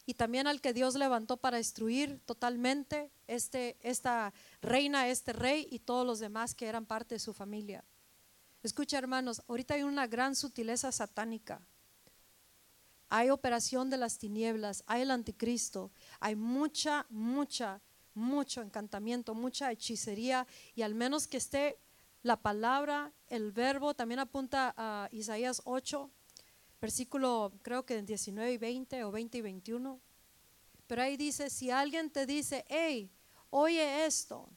[0.06, 4.32] Y también al que Dios levantó para destruir totalmente este, esta
[4.62, 7.84] reina, este rey y todos los demás que eran parte de su familia.
[8.62, 11.60] Escucha hermanos, ahorita hay una gran sutileza satánica.
[13.10, 17.80] Hay operación de las tinieblas, hay el anticristo, hay mucha, mucha,
[18.14, 21.78] mucho encantamiento, mucha hechicería y al menos que esté
[22.22, 26.10] la palabra, el verbo, también apunta a Isaías 8,
[26.80, 30.00] versículo creo que 19 y 20 o 20 y 21.
[30.86, 33.10] Pero ahí dice, si alguien te dice, hey,
[33.50, 34.48] oye esto,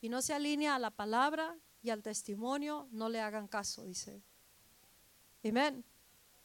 [0.00, 4.20] y no se alinea a la palabra y al testimonio, no le hagan caso, dice.
[5.44, 5.84] Amén.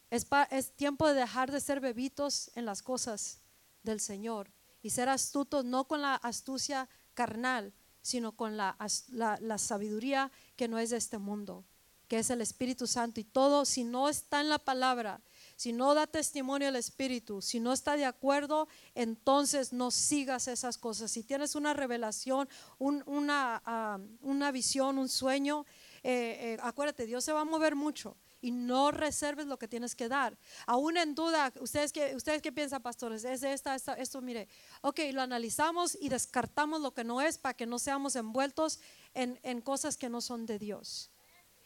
[0.10, 3.42] Es, es tiempo de dejar de ser bebitos en las cosas
[3.84, 4.52] del Señor
[4.82, 8.78] y ser astutos no con la astucia carnal, sino con la,
[9.10, 11.66] la, sabiduría que no es de este mundo,
[12.08, 13.20] que es el Espíritu Santo.
[13.20, 15.22] Y todo, si no está en la palabra,
[15.56, 20.78] si no da testimonio al Espíritu, si no está de acuerdo, entonces no sigas esas
[20.78, 21.12] cosas.
[21.12, 22.50] Si tienes una revelación,
[22.80, 25.66] una, ah, una, visión, un sueño,
[26.02, 29.96] eh, eh, acuérdate, Dios se va a mover mucho y no reserves lo que tienes
[29.96, 30.38] que dar.
[30.66, 33.24] Aún en duda, ¿ustedes qué, ustedes qué piensan, pastores?
[33.24, 34.48] Es esta, esta, esto, mire,
[34.82, 38.80] ok, lo analizamos y descartamos lo que no es para que no seamos envueltos
[39.14, 41.12] en, en cosas que no son de Dios.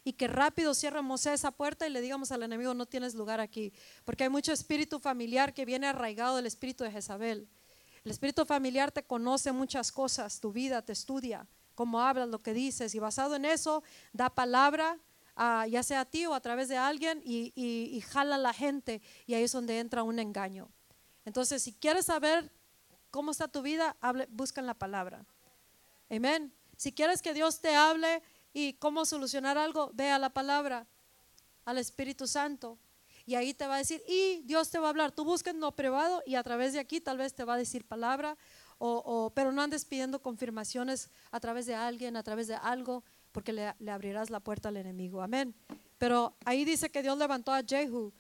[0.03, 3.73] Y que rápido cierremos esa puerta y le digamos al enemigo, no tienes lugar aquí.
[4.03, 7.47] Porque hay mucho espíritu familiar que viene arraigado del espíritu de Jezabel.
[8.03, 12.53] El espíritu familiar te conoce muchas cosas, tu vida, te estudia, cómo hablas, lo que
[12.53, 12.93] dices.
[12.93, 13.81] Y basado en eso,
[14.13, 14.99] da palabra
[15.37, 19.33] ya sea a ti o a través de alguien, y, jala a la gente, y
[19.33, 20.69] ahí es donde entra un engaño.
[21.25, 22.51] Entonces, si quieres saber
[23.11, 25.25] cómo está tu vida, hable, busca en la palabra.
[26.09, 26.53] Amén.
[26.77, 28.21] Si quieres que Dios te hable
[28.53, 30.87] y cómo solucionar algo, ve a la palabra,
[31.65, 32.77] al Espíritu Santo.
[33.25, 35.11] Y ahí te va a decir, y Dios te va a hablar.
[35.11, 37.57] Tú busca en lo privado y a través de aquí tal vez te va a
[37.57, 38.37] decir palabra,
[38.77, 43.03] o, pero no andes pidiendo confirmaciones a través de alguien, a través de algo
[43.35, 45.21] porque le, abrirás la puerta al enemigo.
[45.21, 45.53] Amén.
[45.97, 48.13] Pero ahí dice que Dios levantó a Jehu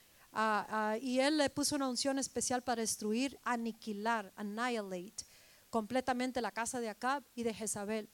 [0.99, 5.23] y él le puso una unción especial para destruir, aniquilar, annihilate
[5.69, 8.09] completamente la casa de Acab y de Jezabel.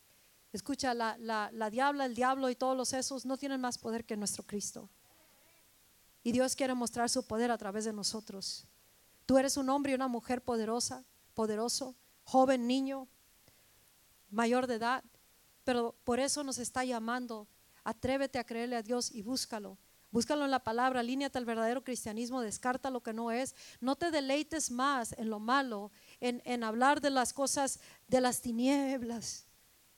[0.54, 4.16] Escucha, la, la, diabla, el diablo y todos los esos no tienen más poder que
[4.16, 4.88] nuestro Cristo.
[6.22, 8.68] Y Dios quiere mostrar su poder a través de nosotros.
[9.26, 11.04] Tú eres un hombre y una mujer poderosa,
[11.34, 11.96] poderoso,
[12.26, 13.08] joven, niño,
[14.30, 15.04] mayor de edad.
[15.64, 17.48] Pero por eso nos está llamando.
[17.84, 19.78] Atrévete a creerle a Dios y búscalo.
[20.12, 23.56] Búscalo en la palabra, alíñate al verdadero cristianismo, descarta lo que no es.
[23.80, 25.90] No te deleites más en lo malo,
[26.20, 29.46] en, hablar de las cosas de las tinieblas.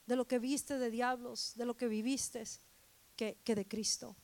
[0.05, 2.43] de lo que viste de diablos, de lo que viviste,
[3.15, 4.17] que, que de Cristo.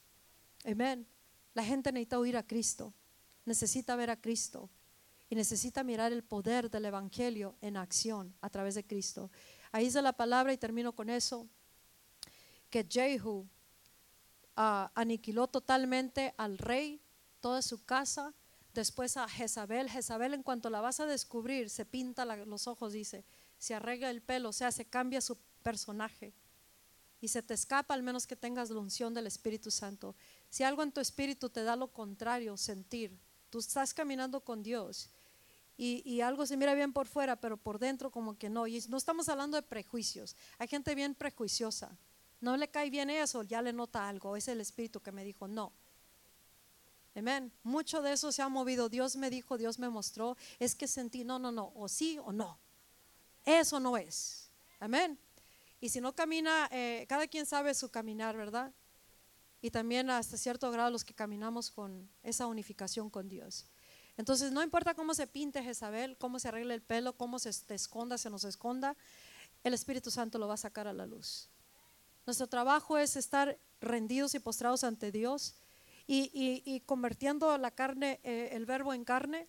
[0.65, 1.07] Amén.
[1.53, 2.93] La gente necesita oír a Cristo,
[3.45, 4.69] necesita ver a Cristo
[5.29, 9.31] y necesita mirar el poder del Evangelio en acción a través de Cristo.
[9.71, 11.47] Ahí dice la palabra y termino con eso,
[12.69, 13.47] que Jehu
[14.55, 17.01] ah, aniquiló totalmente al rey,
[17.39, 18.33] toda su casa,
[18.73, 19.89] después a Jezabel.
[19.89, 23.25] Jezabel en cuanto la vas a descubrir, se pinta los ojos, dice,
[23.57, 26.33] se arregla el pelo, o sea, se cambia su personaje
[27.21, 30.15] y se te escapa al menos que tengas la unción del Espíritu Santo.
[30.49, 33.19] Si algo en tu espíritu te da lo contrario, sentir,
[33.49, 35.09] tú estás caminando con Dios
[35.81, 38.67] y, algo se mira bien por fuera, pero por dentro como que no.
[38.67, 40.35] Y no estamos hablando de prejuicios.
[40.57, 41.97] Hay gente bien prejuiciosa.
[42.41, 44.35] No le cae bien eso, ya le nota algo.
[44.35, 45.71] Es el Espíritu que me dijo, no.
[47.15, 47.53] Amén.
[47.63, 48.89] Mucho de eso se ha movido.
[48.89, 50.35] Dios me dijo, Dios me mostró.
[50.59, 52.59] Es que sentí, no, no, no, o sí o no.
[53.45, 54.49] Eso no es.
[54.81, 55.17] Amén.
[55.79, 58.73] Y si no camina, eh, cada quien sabe su caminar, ¿verdad?
[59.61, 63.65] Y también hasta cierto grado los que caminamos con esa unificación con Dios.
[64.19, 68.17] Entonces, no importa cómo se pinte Jezabel, cómo se arregle el pelo, cómo se esconda,
[68.17, 68.97] se nos esconda,
[69.63, 71.47] el Espíritu Santo lo va a sacar a la luz.
[72.25, 75.55] Nuestro trabajo es estar rendidos y postrados ante Dios
[76.05, 79.47] y, convirtiendo la carne, eh, el verbo en carne.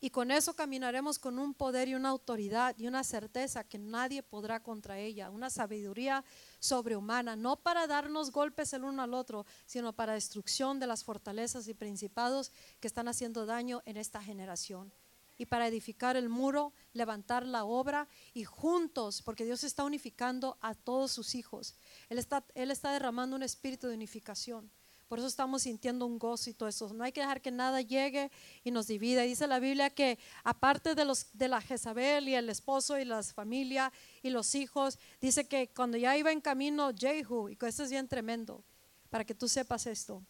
[0.00, 4.22] Y con eso caminaremos con un poder y una autoridad y una certeza que nadie
[4.22, 6.24] podrá contra ella, una sabiduría
[6.60, 11.66] sobrehumana, no para darnos golpes el uno al otro, sino para destrucción de las fortalezas
[11.66, 14.92] y principados que están haciendo daño en esta generación.
[15.36, 20.74] Y para edificar el muro, levantar la obra y juntos, porque Dios está unificando a
[20.74, 21.74] todos sus hijos.
[22.08, 24.70] Él está, él está derramando un espíritu de unificación.
[25.08, 26.92] Por eso estamos sintiendo un gozo y todo eso.
[26.92, 28.30] No hay que dejar que nada llegue
[28.62, 29.22] y nos divida.
[29.22, 33.22] Dice la Biblia que aparte de, los, de la Jezabel y el esposo y la
[33.22, 33.90] familia
[34.22, 38.06] y los hijos, dice que cuando ya iba en camino Jehu, y esto es bien
[38.06, 38.62] tremendo,
[39.08, 40.22] para que tú sepas esto.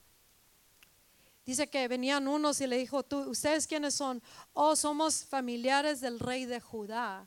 [1.44, 4.22] Dice que venían unos y le dijo, ¿Tú, ¿ustedes quiénes son?
[4.52, 7.26] Oh, somos familiares del rey de Judá.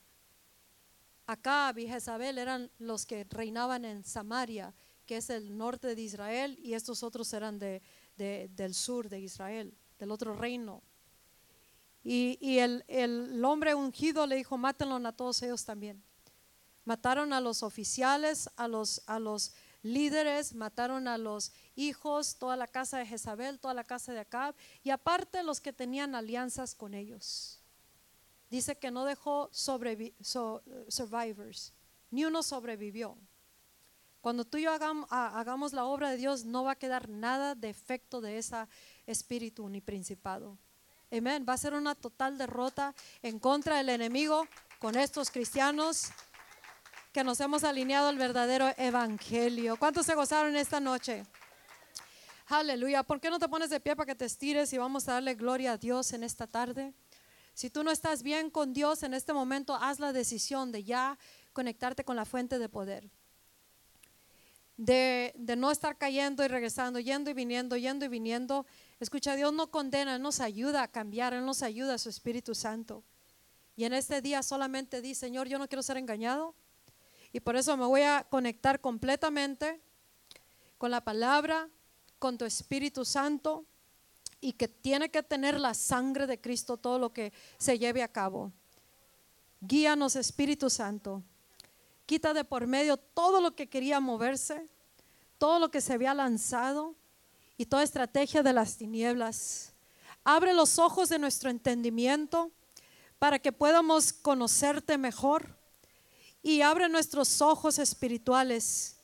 [1.27, 4.73] Acá y Jezabel eran los que reinaban en Samaria
[5.11, 7.81] que es el norte de Israel, y estos otros eran de,
[8.15, 10.81] del sur de Israel, del otro reino.
[12.01, 16.01] Y, el, el, hombre ungido le dijo, mátenlo a todos ellos también.
[16.85, 19.51] Mataron a los oficiales, a los, a los
[19.81, 24.55] líderes, mataron a los hijos, toda la casa de Jezabel, toda la casa de Acab,
[24.81, 27.59] y aparte los que tenían alianzas con ellos.
[28.49, 30.13] Dice que no dejó survivors,
[32.11, 33.17] ni uno sobrevivió.
[34.21, 37.69] Cuando tú y yo hagamos, la obra de Dios, no va a quedar nada de
[37.69, 38.67] efecto de ese
[39.07, 40.59] espíritu ni principado.
[41.11, 41.43] Amén.
[41.47, 42.93] Va a ser una total derrota
[43.23, 46.11] en contra del enemigo con estos cristianos
[47.11, 49.75] que nos hemos alineado al verdadero evangelio.
[49.77, 51.25] ¿Cuántos se gozaron esta noche?
[52.45, 53.01] Aleluya.
[53.01, 55.33] ¿Por qué no te pones de pie para que te estires y vamos a darle
[55.33, 56.93] gloria a Dios en esta tarde?
[57.55, 61.17] Si tú no estás bien con Dios en este momento, haz la decisión de ya
[61.53, 63.09] conectarte con la fuente de poder
[64.77, 68.65] de, no estar cayendo y regresando, yendo y viniendo, yendo y viniendo.
[68.99, 72.55] Escucha, Dios no condena, Él nos ayuda a cambiar, Él nos ayuda a su Espíritu
[72.55, 73.03] Santo.
[73.75, 76.55] Y en este día solamente di, Señor, yo no quiero ser engañado.
[77.33, 79.79] Y por eso me voy a conectar completamente
[80.77, 81.69] con la palabra,
[82.19, 83.65] con tu Espíritu Santo
[84.41, 88.07] y que tiene que tener la sangre de Cristo todo lo que se lleve a
[88.07, 88.51] cabo.
[89.61, 91.23] Guíanos, Espíritu Santo.
[92.05, 94.67] Quita de por medio todo lo que quería moverse,
[95.37, 96.95] todo lo que se había lanzado
[97.57, 99.73] y toda estrategia de las tinieblas.
[100.23, 102.51] Abre los ojos de nuestro entendimiento
[103.17, 105.55] para que podamos conocerte mejor
[106.43, 108.97] y abre nuestros ojos espirituales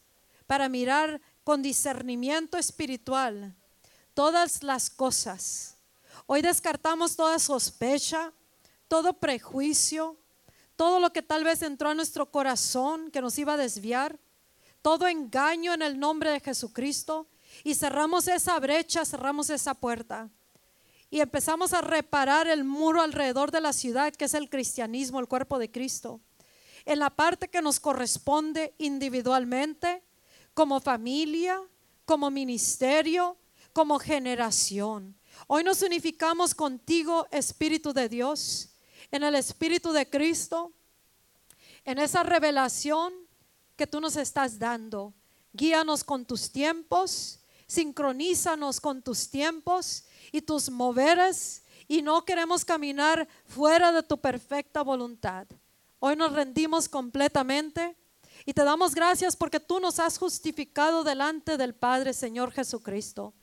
[0.47, 3.55] para mirar con discernimiento espiritual
[4.13, 5.75] todas las cosas.
[6.25, 8.33] Hoy descartamos toda sospecha,
[8.87, 10.17] todo prejuicio,
[10.77, 14.19] todo lo que tal vez entró a nuestro corazón que nos iba a desviar,
[14.83, 17.27] todo engaño en el nombre de Jesucristo
[17.63, 20.29] y cerramos esa brecha, cerramos esa puerta
[21.09, 25.27] y empezamos a reparar el muro alrededor de la ciudad que es el cristianismo, el
[25.27, 26.21] cuerpo de Cristo.
[26.85, 30.03] En la parte que nos corresponde individualmente,
[30.53, 31.59] como familia,
[32.05, 33.35] como ministerio,
[33.73, 35.17] como generación.
[35.47, 38.69] Hoy nos unificamos contigo, Espíritu de Dios
[39.11, 40.71] en el Espíritu de Cristo,
[41.85, 43.13] en esa revelación
[43.75, 45.13] que tú nos estás dando.
[45.53, 53.27] Guíanos con tus tiempos, sincronízanos con tus tiempos y tus moveres y no queremos caminar
[53.45, 55.47] fuera de tu perfecta voluntad.
[55.99, 57.95] Hoy nos rendimos completamente
[58.45, 63.33] Y te damos gracias porque tú nos has justificado delante del Padre, Señor Jesucristo.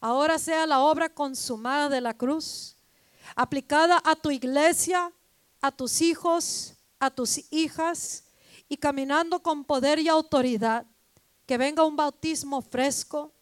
[0.00, 2.76] Ahora sea la obra consumada de la cruz,
[3.34, 5.12] aplicada a tu iglesia,
[5.60, 8.24] a tus hijos, a tus hijas,
[8.68, 10.86] y caminando con poder y autoridad,
[11.44, 13.32] que venga un bautismo fresco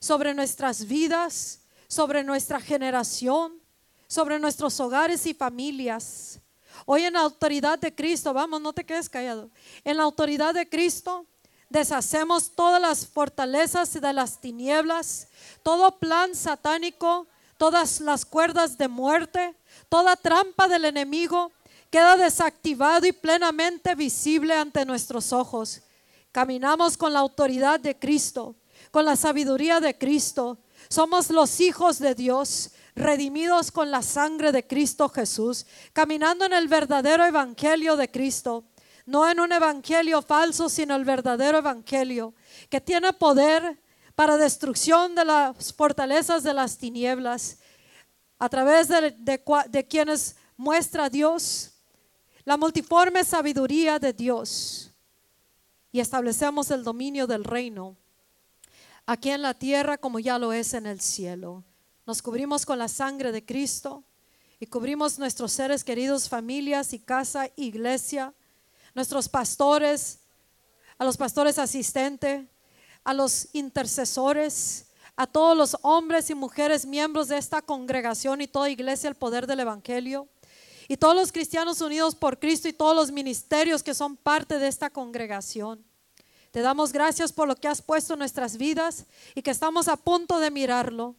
[0.00, 3.60] sobre nuestras vidas, sobre nuestra generación,
[4.08, 6.40] sobre nuestros hogares y familias.
[6.84, 9.50] Hoy en la autoridad de Cristo, vamos, no te quedes callado.
[9.84, 11.26] En la autoridad de Cristo
[11.68, 15.28] deshacemos todas las fortalezas de las tinieblas,
[15.62, 17.26] todo plan satánico,
[17.56, 19.54] todas las cuerdas de muerte,
[19.88, 21.52] toda trampa del enemigo
[21.90, 25.82] queda desactivado y plenamente visible ante nuestros ojos.
[26.32, 28.56] Caminamos con la autoridad de Cristo,
[28.90, 30.58] con la sabiduría de Cristo.
[30.88, 36.68] Somos los hijos de Dios redimidos con la sangre de Cristo Jesús, caminando en el
[36.68, 38.64] verdadero evangelio de Cristo,
[39.04, 42.34] no en un evangelio falso, sino el verdadero evangelio,
[42.68, 43.78] que tiene poder
[44.16, 47.58] para destrucción de las fortalezas de las tinieblas,
[48.38, 49.14] a través de,
[49.68, 51.74] de quienes muestra Dios
[52.44, 54.92] la multiforme sabiduría de Dios
[55.90, 57.96] y establecemos el dominio del reino
[59.04, 61.64] aquí en la tierra como ya lo es en el cielo.
[62.06, 64.04] Nos cubrimos con la sangre de Cristo
[64.60, 68.32] y cubrimos nuestros seres queridos, familias y casa, iglesia,
[68.94, 70.20] nuestros pastores,
[70.98, 72.46] a los pastores asistentes,
[73.06, 78.68] a los intercesores, a todos los hombres y mujeres miembros de esta congregación y toda
[78.68, 80.26] iglesia, el poder del Evangelio,
[80.88, 84.66] y todos los cristianos unidos por Cristo y todos los ministerios que son parte de
[84.66, 85.84] esta congregación.
[86.50, 89.06] Te damos gracias por lo que has puesto en nuestras vidas
[89.36, 91.14] y que estamos a punto de mirarlo.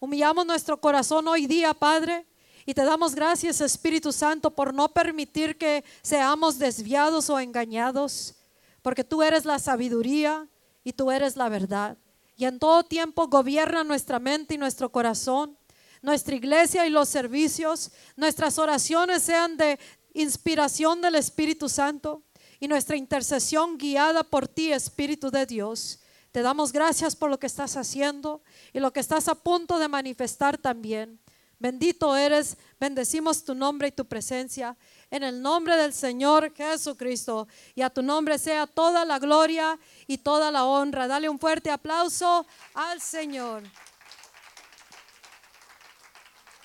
[0.00, 2.24] Humillamos nuestro corazón hoy día, Padre,
[2.64, 8.36] y te damos gracias, Espíritu Santo, por no permitir que seamos desviados o engañados,
[8.80, 10.48] porque tú eres la sabiduría
[10.86, 11.98] y tú eres la verdad.
[12.36, 15.58] Y en todo tiempo gobierna nuestra mente y nuestro corazón,
[16.00, 19.80] nuestra iglesia y los servicios, nuestras oraciones sean de
[20.14, 22.22] inspiración del Espíritu Santo
[22.60, 25.98] y nuestra intercesión guiada por ti, Espíritu de Dios.
[26.30, 28.40] Te damos gracias por lo que estás haciendo
[28.72, 31.18] y lo que estás a punto de manifestar también.
[31.58, 34.76] Bendito eres, bendecimos tu nombre y tu presencia
[35.10, 37.48] en el nombre del Señor Jesucristo.
[37.74, 41.06] Y a tu nombre sea toda la gloria y toda la honra.
[41.06, 43.62] Dale un fuerte aplauso al Señor.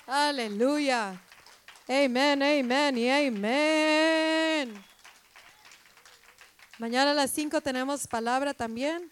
[0.06, 1.20] Aleluya.
[1.88, 4.84] Amén, amén y amén.
[6.78, 9.10] Mañana a las 5 tenemos palabra también.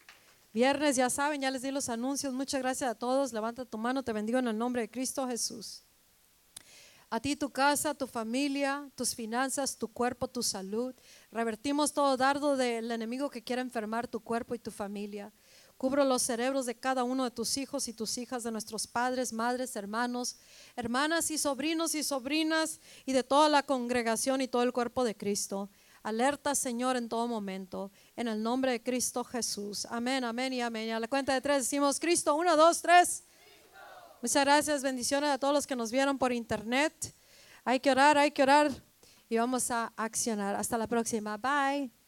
[0.52, 2.32] Viernes, ya saben, ya les di los anuncios.
[2.32, 3.32] Muchas gracias a todos.
[3.32, 5.84] Levanta tu mano, te bendigo en el nombre de Cristo Jesús.
[7.12, 10.94] A ti, tu casa, tu familia, tus finanzas, tu cuerpo, tu salud.
[11.32, 15.32] Revertimos todo dardo del enemigo que quiera enfermar tu cuerpo y tu familia.
[15.76, 19.32] Cubro los cerebros de cada uno de tus hijos y tus hijas, de nuestros padres,
[19.32, 20.36] madres, hermanos,
[20.76, 25.16] hermanas y sobrinos y sobrinas y de toda la congregación y todo el cuerpo de
[25.16, 25.68] Cristo.
[26.04, 29.84] Alerta, Señor, en todo momento, en el nombre de Cristo Jesús.
[29.86, 30.90] Amén, amén y amén.
[30.90, 33.24] a la cuenta de tres decimos, Cristo, uno, dos, tres.
[34.22, 37.14] Muchas gracias, bendiciones a todos los que nos vieron por internet.
[37.64, 38.70] Hay que orar, hay que orar
[39.30, 40.56] y vamos a accionar.
[40.56, 41.38] Hasta la próxima.
[41.38, 41.99] Bye.